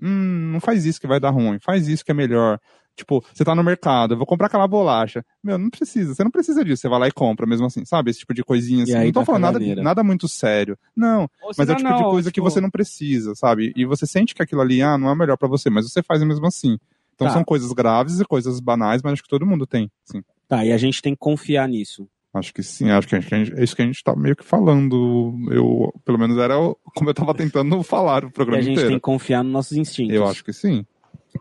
hum, 0.00 0.52
não 0.52 0.60
faz 0.60 0.86
isso 0.86 1.00
que 1.00 1.06
vai 1.06 1.20
dar 1.20 1.30
ruim, 1.30 1.58
faz 1.60 1.88
isso 1.88 2.04
que 2.04 2.10
é 2.10 2.14
melhor. 2.14 2.58
Tipo, 2.96 3.22
você 3.32 3.44
tá 3.44 3.54
no 3.54 3.62
mercado, 3.62 4.14
eu 4.14 4.16
vou 4.18 4.26
comprar 4.26 4.46
aquela 4.46 4.66
bolacha. 4.66 5.22
Meu, 5.44 5.58
não 5.58 5.68
precisa, 5.68 6.14
você 6.14 6.24
não 6.24 6.30
precisa 6.30 6.64
disso, 6.64 6.80
você 6.80 6.88
vai 6.88 6.98
lá 6.98 7.08
e 7.08 7.12
compra 7.12 7.46
mesmo 7.46 7.66
assim, 7.66 7.84
sabe? 7.84 8.10
Esse 8.10 8.20
tipo 8.20 8.32
de 8.32 8.42
coisinha 8.42 8.84
assim. 8.84 8.94
Não 8.94 9.12
tô 9.12 9.24
falando 9.24 9.42
nada, 9.42 9.82
nada 9.82 10.02
muito 10.02 10.26
sério. 10.28 10.78
Não, 10.96 11.28
mas 11.58 11.68
é 11.68 11.74
o 11.74 11.76
tipo 11.76 11.88
não, 11.88 11.96
de 11.98 12.02
coisa 12.04 12.30
tipo... 12.30 12.34
que 12.34 12.50
você 12.50 12.60
não 12.60 12.70
precisa, 12.70 13.34
sabe? 13.34 13.72
E 13.76 13.84
você 13.84 14.06
sente 14.06 14.34
que 14.34 14.42
aquilo 14.42 14.62
ali, 14.62 14.80
ah, 14.80 14.96
não 14.96 15.10
é 15.10 15.14
melhor 15.14 15.36
para 15.36 15.48
você, 15.48 15.68
mas 15.68 15.88
você 15.90 16.02
faz 16.02 16.22
mesmo 16.22 16.46
assim. 16.46 16.78
Então 17.14 17.26
tá. 17.26 17.34
são 17.34 17.44
coisas 17.44 17.70
graves 17.72 18.18
e 18.18 18.24
coisas 18.24 18.60
banais, 18.60 19.02
mas 19.02 19.14
acho 19.14 19.22
que 19.22 19.28
todo 19.28 19.46
mundo 19.46 19.66
tem, 19.66 19.90
sim. 20.04 20.22
Tá, 20.48 20.64
e 20.64 20.72
a 20.72 20.78
gente 20.78 21.02
tem 21.02 21.12
que 21.12 21.18
confiar 21.18 21.68
nisso. 21.68 22.08
Acho 22.32 22.52
que 22.52 22.62
sim, 22.62 22.90
acho 22.90 23.08
que, 23.08 23.18
gente, 23.20 23.54
é 23.54 23.64
isso 23.64 23.74
que 23.74 23.82
a 23.82 23.86
gente 23.86 24.02
tá 24.02 24.14
meio 24.14 24.36
que 24.36 24.44
falando. 24.44 25.34
Eu, 25.50 25.92
pelo 26.04 26.18
menos 26.18 26.36
era 26.38 26.54
como 26.94 27.08
eu 27.08 27.14
tava 27.14 27.34
tentando 27.34 27.80
falar 27.84 28.24
o 28.24 28.30
programa 28.30 28.60
inteiro. 28.60 28.60
E 28.60 28.60
a 28.60 28.62
gente 28.62 28.72
inteiro. 28.72 28.88
tem 28.90 28.98
que 28.98 29.02
confiar 29.02 29.42
nos 29.42 29.52
nossos 29.52 29.76
instintos. 29.76 30.14
Eu 30.14 30.26
acho 30.26 30.44
que 30.44 30.52
sim. 30.52 30.84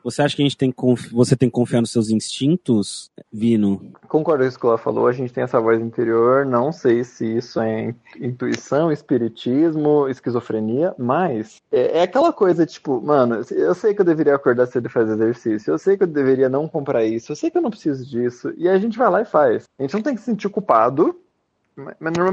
Você 0.05 0.21
acha 0.21 0.35
que 0.35 0.43
a 0.43 0.45
gente 0.45 0.55
tem 0.55 0.71
conf... 0.71 1.11
você 1.11 1.35
tem 1.35 1.49
que 1.49 1.55
confiar 1.55 1.81
nos 1.81 1.91
seus 1.91 2.11
instintos, 2.11 3.09
Vino? 3.33 3.91
Concordo 4.07 4.43
com 4.43 4.47
isso 4.47 4.59
que 4.59 4.65
ela 4.67 4.77
falou, 4.77 5.07
a 5.07 5.11
gente 5.11 5.33
tem 5.33 5.43
essa 5.43 5.59
voz 5.59 5.81
interior, 5.81 6.45
não 6.45 6.71
sei 6.71 7.03
se 7.03 7.25
isso 7.37 7.59
é 7.59 7.95
intuição, 8.21 8.91
espiritismo, 8.91 10.07
esquizofrenia, 10.07 10.93
mas 10.95 11.59
é, 11.71 11.97
é 11.97 12.01
aquela 12.03 12.31
coisa, 12.31 12.67
tipo, 12.67 13.01
mano, 13.01 13.41
eu 13.49 13.73
sei 13.73 13.95
que 13.95 14.01
eu 14.01 14.05
deveria 14.05 14.35
acordar 14.35 14.67
cedo 14.67 14.85
e 14.85 14.91
fazer 14.91 15.13
exercício, 15.13 15.71
eu 15.71 15.79
sei 15.79 15.97
que 15.97 16.03
eu 16.03 16.07
deveria 16.07 16.49
não 16.49 16.67
comprar 16.67 17.03
isso, 17.03 17.31
eu 17.31 17.35
sei 17.35 17.49
que 17.49 17.57
eu 17.57 17.61
não 17.63 17.71
preciso 17.71 18.05
disso, 18.05 18.53
e 18.57 18.69
a 18.69 18.77
gente 18.77 18.99
vai 18.99 19.09
lá 19.09 19.23
e 19.23 19.25
faz. 19.25 19.63
A 19.79 19.81
gente 19.81 19.95
não 19.95 20.03
tem 20.03 20.13
que 20.13 20.21
se 20.21 20.27
sentir 20.27 20.49
culpado, 20.49 21.19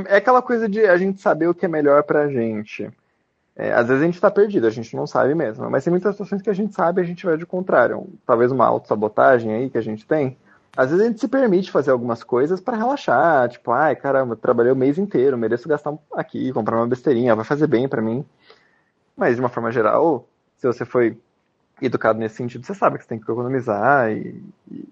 é 0.08 0.16
aquela 0.18 0.42
coisa 0.42 0.68
de 0.68 0.80
a 0.80 0.98
gente 0.98 1.22
saber 1.22 1.48
o 1.48 1.54
que 1.54 1.64
é 1.64 1.68
melhor 1.68 2.02
pra 2.02 2.28
gente. 2.28 2.90
É, 3.55 3.73
às 3.73 3.87
vezes 3.87 4.03
a 4.03 4.07
gente 4.07 4.15
está 4.15 4.31
perdido, 4.31 4.67
a 4.67 4.71
gente 4.71 4.97
não 4.97 5.07
sabe 5.07 5.35
mesmo. 5.35 5.69
Mas 5.71 5.85
tem 5.85 5.91
muitas 5.91 6.12
situações 6.12 6.43
que 6.43 6.51
a 6.51 6.55
gente 6.55 6.75
sabe 6.75 7.01
a 7.01 7.05
gente 7.05 7.25
vai 7.25 7.37
de 7.37 7.47
contrário. 7.47 8.09
Talvez 8.27 8.51
uma 8.51 8.67
autossabotagem 8.67 9.53
aí 9.53 9.71
que 9.71 9.79
a 9.79 9.83
gente 9.83 10.07
tem. 10.07 10.37
Às 10.75 10.91
vezes 10.91 11.05
a 11.05 11.09
gente 11.09 11.21
se 11.21 11.29
permite 11.29 11.71
fazer 11.71 11.91
algumas 11.91 12.25
coisas 12.25 12.61
para 12.61 12.77
relaxar. 12.77 13.49
Tipo, 13.49 13.73
ai, 13.73 13.95
caramba, 13.95 14.37
trabalhei 14.37 14.73
o 14.73 14.77
mês 14.77 14.99
inteiro, 14.99 15.37
mereço 15.37 15.69
gastar 15.69 15.95
aqui, 16.15 16.53
comprar 16.53 16.77
uma 16.77 16.87
besteirinha, 16.87 17.37
vai 17.37 17.45
fazer 17.45 17.67
bem 17.67 17.87
para 17.88 18.01
mim. 18.01 18.25
Mas 19.17 19.37
de 19.37 19.41
uma 19.41 19.51
forma 19.51 19.71
geral, 19.71 20.27
se 20.57 20.67
você 20.67 20.85
foi 20.85 21.19
educado 21.81 22.19
nesse 22.19 22.37
sentido, 22.37 22.65
você 22.65 22.75
sabe 22.75 22.97
que 22.97 23.05
você 23.05 23.09
tem 23.11 23.19
que 23.19 23.31
economizar 23.31 24.11
e, 24.11 24.43
e 24.71 24.88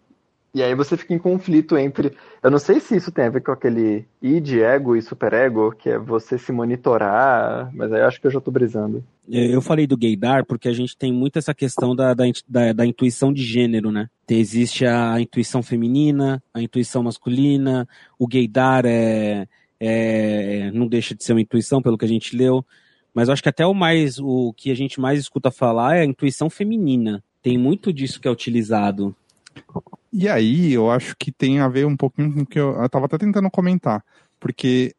e 0.52 0.62
aí 0.62 0.74
você 0.74 0.96
fica 0.96 1.14
em 1.14 1.18
conflito 1.18 1.78
entre. 1.78 2.12
Eu 2.42 2.50
não 2.50 2.58
sei 2.58 2.80
se 2.80 2.96
isso 2.96 3.12
tem 3.12 3.26
a 3.26 3.30
ver 3.30 3.40
com 3.40 3.52
aquele 3.52 4.04
id, 4.20 4.54
ego 4.58 4.96
e 4.96 5.02
superego, 5.02 5.72
que 5.72 5.88
é 5.88 5.98
você 5.98 6.36
se 6.36 6.50
monitorar, 6.50 7.70
mas 7.72 7.92
aí 7.92 8.00
eu 8.00 8.06
acho 8.06 8.20
que 8.20 8.26
eu 8.26 8.30
já 8.30 8.40
tô 8.40 8.50
brisando. 8.50 9.04
Eu 9.28 9.62
falei 9.62 9.86
do 9.86 9.96
gaydar 9.96 10.44
porque 10.44 10.68
a 10.68 10.72
gente 10.72 10.96
tem 10.96 11.12
muito 11.12 11.38
essa 11.38 11.54
questão 11.54 11.94
da, 11.94 12.14
da, 12.14 12.24
da, 12.48 12.72
da 12.72 12.86
intuição 12.86 13.32
de 13.32 13.44
gênero, 13.44 13.92
né? 13.92 14.08
Existe 14.28 14.84
a 14.84 15.20
intuição 15.20 15.62
feminina, 15.62 16.42
a 16.52 16.60
intuição 16.60 17.04
masculina, 17.04 17.88
o 18.18 18.26
gaydar 18.26 18.84
é, 18.84 19.46
é, 19.78 20.70
não 20.72 20.88
deixa 20.88 21.14
de 21.14 21.22
ser 21.22 21.32
uma 21.32 21.40
intuição, 21.40 21.80
pelo 21.80 21.96
que 21.96 22.04
a 22.04 22.08
gente 22.08 22.36
leu. 22.36 22.64
Mas 23.14 23.28
eu 23.28 23.32
acho 23.32 23.42
que 23.42 23.48
até 23.48 23.64
o 23.64 23.74
mais 23.74 24.18
o 24.18 24.52
que 24.56 24.70
a 24.70 24.74
gente 24.74 25.00
mais 25.00 25.20
escuta 25.20 25.50
falar 25.50 25.96
é 25.96 26.00
a 26.00 26.04
intuição 26.04 26.50
feminina. 26.50 27.22
Tem 27.40 27.56
muito 27.56 27.92
disso 27.92 28.20
que 28.20 28.26
é 28.26 28.30
utilizado. 28.30 29.14
E 30.12 30.28
aí, 30.28 30.72
eu 30.72 30.90
acho 30.90 31.14
que 31.16 31.30
tem 31.30 31.60
a 31.60 31.68
ver 31.68 31.86
um 31.86 31.96
pouquinho 31.96 32.32
com 32.32 32.40
o 32.40 32.46
que 32.46 32.58
eu, 32.58 32.74
eu 32.74 32.88
tava 32.88 33.06
até 33.06 33.16
tentando 33.16 33.50
comentar, 33.50 34.04
porque 34.40 34.94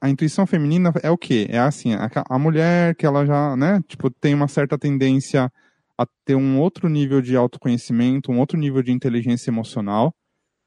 a 0.00 0.08
intuição 0.08 0.46
feminina 0.46 0.92
é 1.02 1.10
o 1.10 1.18
quê? 1.18 1.46
É 1.50 1.58
assim, 1.58 1.94
a, 1.94 2.10
a, 2.28 2.38
mulher 2.38 2.94
que 2.96 3.06
ela 3.06 3.24
já, 3.26 3.54
né, 3.56 3.80
tipo, 3.86 4.10
tem 4.10 4.34
uma 4.34 4.48
certa 4.48 4.78
tendência 4.78 5.52
a 5.96 6.06
ter 6.24 6.34
um 6.34 6.58
outro 6.58 6.88
nível 6.88 7.20
de 7.20 7.36
autoconhecimento, 7.36 8.32
um 8.32 8.40
outro 8.40 8.58
nível 8.58 8.82
de 8.82 8.90
inteligência 8.90 9.50
emocional, 9.50 10.14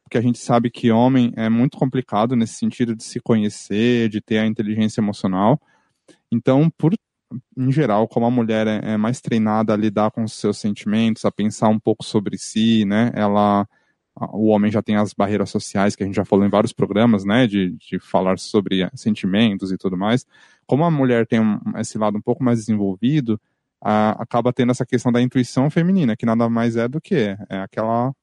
porque 0.03 0.17
a 0.17 0.21
gente 0.21 0.37
sabe 0.37 0.69
que 0.69 0.91
homem 0.91 1.33
é 1.35 1.49
muito 1.49 1.77
complicado 1.77 2.35
nesse 2.35 2.53
sentido 2.53 2.95
de 2.95 3.03
se 3.03 3.19
conhecer, 3.19 4.09
de 4.09 4.21
ter 4.21 4.37
a 4.37 4.45
inteligência 4.45 5.01
emocional. 5.01 5.59
Então, 6.31 6.69
por 6.77 6.93
em 7.57 7.71
geral, 7.71 8.07
como 8.07 8.25
a 8.25 8.31
mulher 8.31 8.67
é, 8.67 8.93
é, 8.93 8.97
mais 8.97 9.21
treinada 9.21 9.73
a 9.73 9.77
lidar 9.77 10.11
com 10.11 10.23
os 10.23 10.33
seus 10.33 10.57
sentimentos, 10.57 11.25
a 11.25 11.31
pensar 11.31 11.69
um 11.69 11.79
pouco 11.79 12.03
sobre 12.03 12.37
si, 12.37 12.85
né? 12.85 13.11
Ela, 13.13 13.67
o 14.15 14.47
homem 14.47 14.71
já 14.71 14.81
tem 14.81 14.95
as 14.95 15.13
barreiras 15.13 15.49
sociais 15.49 15.95
que 15.95 16.03
a 16.03 16.05
gente 16.05 16.15
já 16.15 16.25
falou 16.25 16.45
em 16.45 16.49
vários 16.49 16.73
programas, 16.73 17.25
né? 17.25 17.47
De, 17.47 17.71
de 17.71 17.99
falar 17.99 18.39
sobre 18.39 18.89
sentimentos 18.95 19.71
e 19.71 19.77
tudo 19.77 19.97
mais. 19.97 20.25
Como 20.65 20.83
a 20.83 20.91
mulher 20.91 21.27
tem 21.27 21.39
um, 21.39 21.59
esse 21.77 21.97
lado 21.97 22.17
um 22.17 22.21
pouco 22.21 22.43
mais 22.43 22.59
desenvolvido, 22.59 23.39
a, 23.81 24.11
acaba 24.21 24.53
tendo 24.53 24.71
essa 24.71 24.85
questão 24.85 25.11
da 25.11 25.21
intuição 25.21 25.69
feminina, 25.69 26.15
que 26.15 26.25
nada 26.25 26.49
mais 26.49 26.75
é 26.75 26.87
do 26.87 27.01
que 27.01 27.15
é 27.49 27.57
aquela 27.57 28.13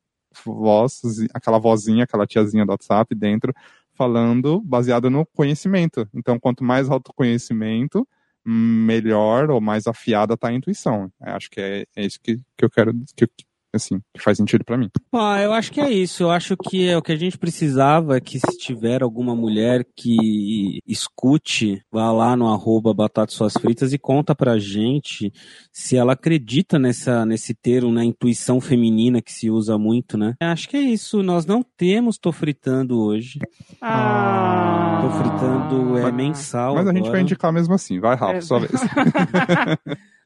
voz, 0.45 1.01
aquela 1.35 1.59
vozinha, 1.59 2.05
aquela 2.05 2.27
tiazinha 2.27 2.65
do 2.65 2.71
WhatsApp 2.71 3.15
dentro 3.15 3.55
falando 4.01 4.63
baseado 4.63 5.11
no 5.11 5.27
conhecimento. 5.27 6.09
Então, 6.15 6.41
quanto 6.41 6.65
mais 6.65 6.89
autoconhecimento, 6.89 8.09
melhor 8.45 9.51
ou 9.51 9.61
mais 9.61 9.87
afiada 9.87 10.35
está 10.35 10.49
a 10.49 10.53
intuição. 10.53 11.13
Eu 11.21 11.35
acho 11.35 11.51
que 11.51 11.61
é, 11.61 11.87
é 11.97 12.05
isso 12.05 12.19
que, 12.23 12.37
que 12.57 12.65
eu 12.65 12.71
quero, 12.71 12.93
que, 13.17 13.29
assim, 13.75 14.01
que 14.15 14.23
faz 14.23 14.37
sentido 14.37 14.65
para 14.65 14.77
mim. 14.77 14.89
Ah, 15.13 15.41
eu 15.41 15.53
acho 15.53 15.73
que 15.73 15.81
é 15.81 15.91
isso. 15.91 16.23
Eu 16.23 16.31
acho 16.31 16.57
que 16.57 16.89
é 16.89 16.97
o 16.97 17.03
que 17.03 17.13
a 17.13 17.17
gente 17.17 17.39
precisava 17.39 18.17
é 18.17 18.21
que 18.21 18.39
se 18.39 18.59
tiver 18.59 19.03
alguma 19.03 19.35
mulher 19.35 19.87
que 19.97 20.81
escute, 20.87 21.83
vá 21.91 22.11
lá 22.13 22.37
no 22.37 22.49
arroba 22.49 22.93
Batata 22.93 23.33
Suas 23.33 23.55
Fritas 23.55 23.93
e 23.93 23.99
conta 23.99 24.35
pra 24.35 24.59
gente 24.59 25.33
se 25.73 25.97
ela 25.97 26.13
acredita 26.13 26.79
nessa, 26.79 27.25
nesse 27.25 27.55
termo, 27.55 27.93
na 27.93 28.01
né, 28.01 28.07
intuição 28.07 28.61
feminina 28.61 29.23
que 29.23 29.33
se 29.33 29.51
usa 29.51 29.79
muito, 29.79 30.19
né? 30.19 30.35
Acho 30.41 30.69
que 30.69 30.77
é 30.77 30.83
isso. 30.83 31.23
Nós 31.23 31.47
não 31.47 31.63
temos 31.63 32.19
Tô 32.19 32.33
Fritando 32.33 33.01
hoje. 33.01 33.39
Ah. 33.81 35.01
Tô 35.03 35.11
Fritando 35.11 35.99
é 35.99 36.03
mas, 36.03 36.15
mensal. 36.15 36.75
Mas 36.75 36.87
a 36.87 36.93
gente 36.93 37.11
vai 37.11 37.21
indicar 37.21 37.53
mesmo 37.53 37.75
assim. 37.75 38.01
Vai 38.01 38.17
rápido, 38.17 38.39
é. 38.39 38.41
sua 38.41 38.61
vez. 38.61 38.73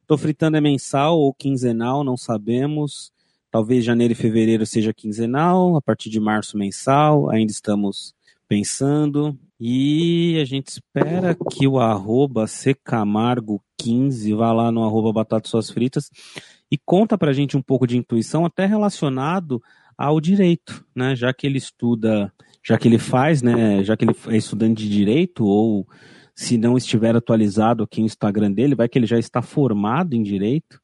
Tô 0.07 0.19
Fritando 0.19 0.57
é 0.57 0.61
mensal 0.61 1.19
ou 1.19 1.33
quinzenal, 1.33 2.05
não 2.05 2.17
sabemos. 2.17 3.14
Talvez 3.55 3.85
janeiro 3.85 4.11
e 4.11 4.17
fevereiro 4.17 4.67
seja 4.67 4.93
quinzenal, 4.93 5.77
a 5.77 5.81
partir 5.81 6.11
de 6.11 6.19
março 6.19 6.59
mensal, 6.59 7.31
ainda 7.31 7.53
estamos 7.53 8.13
pensando. 8.49 9.39
E 9.61 10.37
a 10.43 10.45
gente 10.45 10.67
espera 10.67 11.37
que 11.53 11.65
o 11.69 11.79
arroba 11.79 12.47
Camargo15 12.47 14.37
vá 14.37 14.53
lá 14.53 14.73
no 14.73 14.83
arroba 14.83 15.13
Batata 15.13 15.49
Suas 15.49 15.71
Fritas 15.71 16.11
e 16.69 16.77
conta 16.77 17.17
pra 17.17 17.33
gente 17.33 17.57
um 17.57 17.63
pouco 17.63 17.87
de 17.87 17.97
intuição, 17.97 18.45
até 18.45 18.67
relacionado 18.67 19.63
ao 19.97 20.21
direito, 20.21 20.85
né? 20.93 21.15
Já 21.15 21.33
que 21.33 21.47
ele 21.47 21.59
estuda, 21.59 22.33
já 22.61 22.77
que 22.77 22.89
ele 22.89 22.99
faz, 22.99 23.41
né? 23.41 23.85
Já 23.85 23.97
que 23.97 24.05
ele 24.05 24.17
é 24.31 24.37
estudante 24.37 24.83
de 24.83 24.89
direito, 24.89 25.45
ou 25.45 25.87
se 26.35 26.59
não 26.59 26.77
estiver 26.77 27.15
atualizado 27.15 27.85
aqui 27.85 28.01
no 28.01 28.07
Instagram 28.07 28.51
dele, 28.51 28.75
vai 28.75 28.89
que 28.89 28.99
ele 28.99 29.07
já 29.07 29.17
está 29.17 29.41
formado 29.41 30.15
em 30.17 30.25
direito 30.25 30.83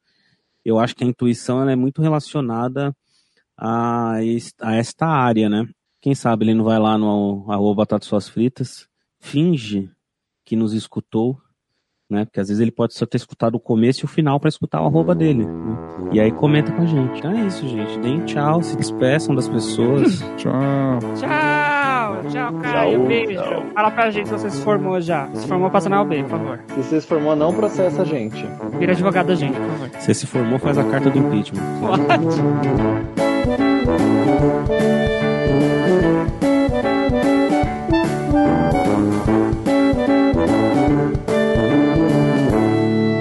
eu 0.64 0.78
acho 0.78 0.94
que 0.94 1.04
a 1.04 1.06
intuição 1.06 1.68
é 1.68 1.76
muito 1.76 2.02
relacionada 2.02 2.94
a, 3.56 4.16
a 4.60 4.74
esta 4.74 5.06
área, 5.06 5.48
né? 5.48 5.66
Quem 6.00 6.14
sabe 6.14 6.44
ele 6.44 6.54
não 6.54 6.64
vai 6.64 6.78
lá 6.78 6.96
no 6.96 7.44
arroba 7.48 7.82
Batata 7.82 8.06
Suas 8.06 8.28
Fritas, 8.28 8.88
finge 9.18 9.90
que 10.44 10.56
nos 10.56 10.72
escutou, 10.72 11.38
né? 12.08 12.24
Porque 12.24 12.40
às 12.40 12.48
vezes 12.48 12.60
ele 12.60 12.72
pode 12.72 12.94
só 12.94 13.06
ter 13.06 13.18
escutado 13.18 13.54
o 13.54 13.60
começo 13.60 14.00
e 14.00 14.04
o 14.04 14.08
final 14.08 14.40
para 14.40 14.48
escutar 14.48 14.82
o 14.82 14.86
arroba 14.86 15.14
dele. 15.14 15.44
Né? 15.44 16.10
E 16.12 16.20
aí 16.20 16.32
comenta 16.32 16.72
com 16.72 16.82
a 16.82 16.86
gente. 16.86 17.18
Então 17.18 17.32
é 17.32 17.46
isso, 17.46 17.68
gente. 17.68 17.98
Deem 18.00 18.24
tchau, 18.24 18.62
se 18.62 18.76
despeçam 18.76 19.34
das 19.34 19.48
pessoas. 19.48 20.20
tchau. 20.36 20.98
Tchau. 21.18 21.69
Tchau, 22.30 22.52
Caio. 22.60 22.98
Tchau, 22.98 23.06
beijo. 23.06 23.42
Tchau. 23.42 23.62
Fala 23.74 23.90
pra 23.90 24.10
gente 24.10 24.28
se 24.28 24.32
você 24.32 24.50
se 24.50 24.62
formou 24.62 25.00
já. 25.00 25.28
Se 25.34 25.46
formou, 25.46 25.70
passa 25.70 25.88
na 25.88 26.02
UB, 26.02 26.22
por 26.22 26.30
favor. 26.30 26.60
Se 26.68 26.82
você 26.82 27.00
se 27.00 27.06
formou, 27.06 27.34
não 27.36 27.52
processa 27.52 28.02
a 28.02 28.04
gente. 28.04 28.46
Vira 28.78 28.92
advogado 28.92 29.26
da 29.26 29.34
gente, 29.34 29.58
por 29.58 29.66
favor. 29.68 29.90
Se 30.00 30.14
se 30.14 30.26
formou, 30.26 30.58
faz 30.58 30.78
a 30.78 30.84
carta 30.84 31.10
do 31.10 31.18
impeachment. 31.18 31.60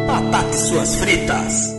Ataque 0.08 0.56
suas 0.56 0.96
fritas. 0.96 1.79